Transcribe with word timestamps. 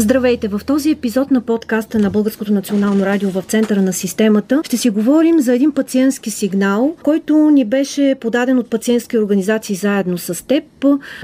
Здравейте! 0.00 0.48
В 0.48 0.60
този 0.66 0.90
епизод 0.90 1.30
на 1.30 1.40
подкаста 1.40 1.98
на 1.98 2.10
Българското 2.10 2.52
национално 2.52 3.06
радио 3.06 3.30
в 3.30 3.42
центъра 3.42 3.82
на 3.82 3.92
системата 3.92 4.60
ще 4.64 4.76
си 4.76 4.90
говорим 4.90 5.40
за 5.40 5.54
един 5.54 5.72
пациентски 5.72 6.30
сигнал, 6.30 6.94
който 7.02 7.50
ни 7.50 7.64
беше 7.64 8.16
подаден 8.20 8.58
от 8.58 8.70
пациентски 8.70 9.18
организации 9.18 9.76
заедно 9.76 10.18
с 10.18 10.46
теб. 10.46 10.64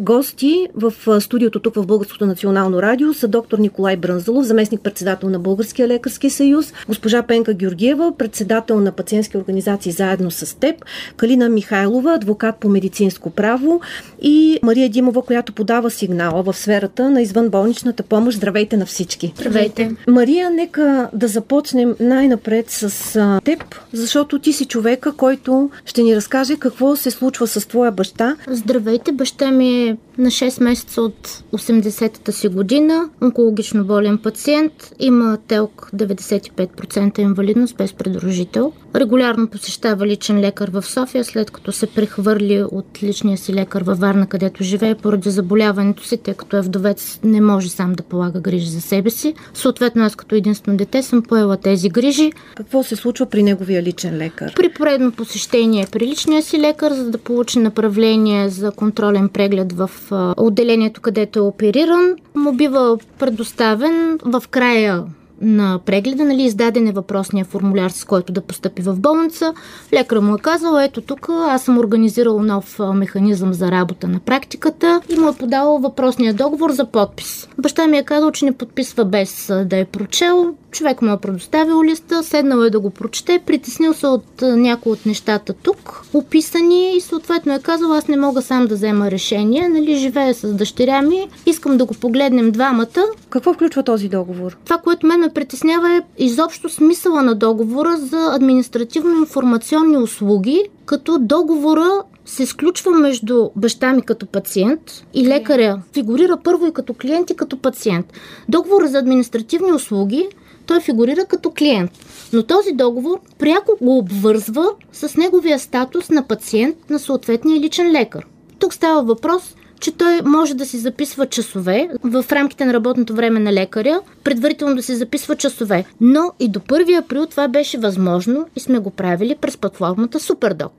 Гости 0.01 0.67
в 0.75 1.21
студиото 1.21 1.61
тук 1.61 1.75
в 1.75 1.87
Българското 1.87 2.27
национално 2.27 2.83
радио 2.83 3.15
са 3.15 3.29
доктор 3.29 3.59
Николай 3.59 3.97
Брънзалов, 3.97 4.45
заместник 4.45 4.81
председател 4.81 5.29
на 5.29 5.39
Българския 5.39 5.89
лекарски 5.89 6.31
съюз, 6.31 6.73
госпожа 6.87 7.23
Пенка 7.23 7.55
Георгиева, 7.55 8.13
председател 8.19 8.81
на 8.81 8.93
пациентски 8.93 9.37
организации 9.37 9.93
заедно 9.93 10.31
с 10.31 10.59
теб, 10.59 10.77
Калина 11.17 11.49
Михайлова, 11.49 12.15
адвокат 12.15 12.57
по 12.57 12.69
медицинско 12.69 13.31
право 13.31 13.81
и 14.23 14.59
Мария 14.63 14.89
Димова, 14.89 15.23
която 15.23 15.53
подава 15.53 15.91
сигнала 15.91 16.43
в 16.43 16.55
сферата 16.57 17.11
на 17.11 17.23
извънболничната 17.23 18.03
помощ. 18.03 18.37
Здравейте! 18.37 18.66
Здравейте 18.67 18.77
на 18.77 18.87
всички! 18.87 19.33
Здравейте! 19.37 19.97
Мария, 20.09 20.51
нека 20.51 21.11
да 21.13 21.29
започнем 21.29 21.95
най-напред 22.01 22.71
с 22.71 23.17
а, 23.17 23.41
теб, 23.45 23.75
защото 23.93 24.39
ти 24.39 24.53
си 24.53 24.65
човека, 24.65 25.13
който 25.13 25.71
ще 25.85 26.03
ни 26.03 26.17
разкаже 26.17 26.57
какво 26.57 26.97
се 26.97 27.11
случва 27.11 27.47
с 27.47 27.69
твоя 27.69 27.93
баща. 27.93 28.37
Здравейте! 28.49 29.13
Баща 29.13 29.51
ми 29.51 29.89
е 29.89 29.97
на 30.19 30.31
6 30.31 30.63
месеца 30.63 31.03
от 31.03 31.43
80-та 31.53 32.33
си 32.33 32.49
година, 32.49 33.11
онкологично 33.23 33.85
болен 33.85 34.19
пациент, 34.19 34.73
има 34.99 35.39
телк 35.49 35.91
95% 35.95 37.19
инвалидност 37.19 37.77
без 37.77 37.93
придружител. 37.93 38.73
Регулярно 38.95 39.49
посещава 39.49 40.07
личен 40.07 40.41
лекар 40.41 40.71
в 40.71 40.83
София, 40.83 41.25
след 41.25 41.51
като 41.51 41.73
се 41.73 41.87
прехвърли 41.87 42.65
от 42.73 43.03
личния 43.03 43.39
си 43.39 43.55
лекар 43.55 43.83
във 43.83 43.99
Варна, 43.99 44.27
където 44.27 44.65
живее 44.65 44.95
поради 44.95 45.31
заболяването 45.31 46.05
си, 46.05 46.17
тъй 46.17 46.35
като 46.35 46.57
е 46.57 46.61
вдовец, 46.61 47.21
не 47.25 47.41
може 47.41 47.69
сам 47.69 47.93
да 47.93 48.03
полага 48.03 48.41
грижи 48.41 48.71
за 48.71 48.81
себе 48.81 49.11
си. 49.11 49.35
Съответно, 49.55 50.05
аз 50.05 50.17
като 50.17 50.35
единствено 50.35 50.79
дете 50.79 51.03
съм 51.03 51.23
поела 51.23 51.57
тези 51.57 51.89
грижи. 51.89 52.33
Какво 52.57 52.83
се 52.83 52.97
случва 52.97 53.27
при 53.27 53.43
неговия 53.43 53.83
личен 53.83 54.17
лекар? 54.17 54.53
При 54.57 54.69
поредно 54.69 55.13
посещение 55.13 55.87
при 55.93 56.07
личния 56.07 56.43
си 56.43 56.61
лекар, 56.61 56.93
за 56.93 57.11
да 57.11 57.19
получи 57.19 57.59
направление 57.59 58.49
за 58.49 58.71
контролен 58.71 59.29
преглед 59.29 59.73
в 59.73 59.91
отделението, 60.37 61.01
където 61.01 61.39
е 61.39 61.43
опериран, 61.43 62.17
му 62.35 62.53
бива 62.53 62.99
предоставен 63.19 64.19
в 64.25 64.43
края 64.51 65.05
на 65.41 65.81
прегледа, 65.87 66.25
нали, 66.25 66.43
издаден 66.43 66.89
е 66.89 66.93
въпросния 66.93 67.45
формуляр, 67.45 67.91
с 67.91 68.05
който 68.05 68.33
да 68.33 68.41
постъпи 68.41 68.83
в 68.83 69.01
болница. 69.01 69.55
Лекар 69.93 70.19
му 70.19 70.35
е 70.35 70.39
казал, 70.39 70.79
ето 70.79 71.01
тук 71.01 71.29
аз 71.31 71.63
съм 71.63 71.79
организирал 71.79 72.43
нов 72.43 72.81
механизъм 72.95 73.53
за 73.53 73.71
работа 73.71 74.09
на 74.09 74.21
практиката 74.21 75.01
и 75.09 75.19
му 75.19 75.29
е 75.29 75.37
подал 75.37 75.79
въпросния 75.79 76.35
договор 76.35 76.71
за 76.71 76.85
подпис. 76.85 77.49
Баща 77.59 77.87
ми 77.87 77.99
е 77.99 78.05
казал, 78.05 78.31
че 78.31 78.45
не 78.45 78.53
подписва 78.53 79.05
без 79.05 79.53
да 79.65 79.77
е 79.77 79.85
прочел. 79.85 80.55
Човек 80.71 81.03
му 81.03 81.13
е 81.13 81.21
предоставил 81.21 81.85
листа, 81.85 82.23
седнал 82.23 82.63
е 82.63 82.71
да 82.71 82.81
го 82.81 82.91
прочете, 82.91 83.43
притеснил 83.47 83.95
се 83.95 84.07
от 84.07 84.43
някои 84.43 84.93
от 84.93 85.07
нещата 85.07 85.53
тук, 85.53 86.03
описани 86.15 86.97
и 86.97 87.01
съответно 87.01 87.55
е 87.55 87.59
казал, 87.59 87.93
аз 87.93 88.09
не 88.09 88.17
мога 88.17 88.43
сам 88.43 88.67
да 88.67 88.75
взема 88.75 89.11
решение, 89.11 89.69
нали, 89.69 89.97
живея 89.97 90.35
с 90.35 90.55
дъщеря 90.55 91.03
ми, 91.03 91.29
искам 91.47 91.77
да 91.77 91.85
го 91.85 91.95
погледнем 91.95 92.51
двамата. 92.51 93.03
Какво 93.31 93.53
включва 93.55 93.83
този 93.83 94.09
договор? 94.09 94.57
Това, 94.65 94.79
което 94.79 95.07
мен 95.07 95.23
ме 95.27 95.33
притеснява 95.33 95.91
е 95.91 96.01
изобщо 96.19 96.69
смисъла 96.69 97.23
на 97.23 97.35
договора 97.35 97.97
за 97.97 98.35
административно-информационни 98.35 100.03
услуги, 100.03 100.63
като 100.85 101.19
договора 101.19 102.03
се 102.25 102.47
сключва 102.47 102.91
между 102.91 103.51
баща 103.57 103.93
ми 103.93 104.03
като 104.03 104.27
пациент 104.27 104.81
и 105.15 105.29
лекаря. 105.29 105.83
Фигурира 105.93 106.37
първо 106.45 106.67
и 106.67 106.73
като 106.73 106.95
клиент 106.95 107.31
и 107.31 107.37
като 107.37 107.59
пациент. 107.59 108.07
Договор 108.49 108.87
за 108.87 108.99
административни 108.99 109.73
услуги 109.73 110.29
той 110.67 110.81
фигурира 110.81 111.25
като 111.25 111.51
клиент. 111.51 111.91
Но 112.33 112.43
този 112.43 112.73
договор 112.73 113.21
пряко 113.39 113.73
го 113.81 113.99
обвързва 113.99 114.67
с 114.93 115.17
неговия 115.17 115.59
статус 115.59 116.11
на 116.11 116.23
пациент 116.23 116.91
на 116.91 116.99
съответния 116.99 117.61
личен 117.61 117.93
лекар. 117.93 118.27
Тук 118.59 118.75
става 118.75 119.03
въпрос 119.03 119.55
че 119.81 119.93
той 119.93 120.23
може 120.23 120.55
да 120.55 120.67
си 120.67 120.79
записва 120.79 121.27
часове 121.27 121.89
в 122.03 122.25
рамките 122.33 122.65
на 122.65 122.75
работното 122.75 123.15
време 123.15 123.41
на 123.41 123.53
лекаря, 123.53 124.01
предварително 124.25 124.77
да 124.77 124.83
си 124.83 124.95
записва 124.95 125.37
часове. 125.37 125.85
Но 126.01 126.33
и 126.41 126.49
до 126.49 126.61
1 126.61 126.99
април 126.99 127.27
това 127.27 127.49
беше 127.49 127.79
възможно 127.79 128.47
и 128.57 128.61
сме 128.61 128.79
го 128.79 128.91
правили 128.91 129.37
през 129.41 129.57
платформата 129.57 130.21
SuperDoc. 130.21 130.71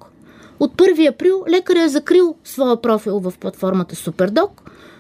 От 0.60 0.76
1 0.76 1.10
април 1.10 1.44
лекаря 1.50 1.82
е 1.82 1.90
закрил 1.90 2.36
своя 2.44 2.82
профил 2.82 3.20
в 3.20 3.34
платформата 3.40 3.96
SuperDoc, 3.96 4.50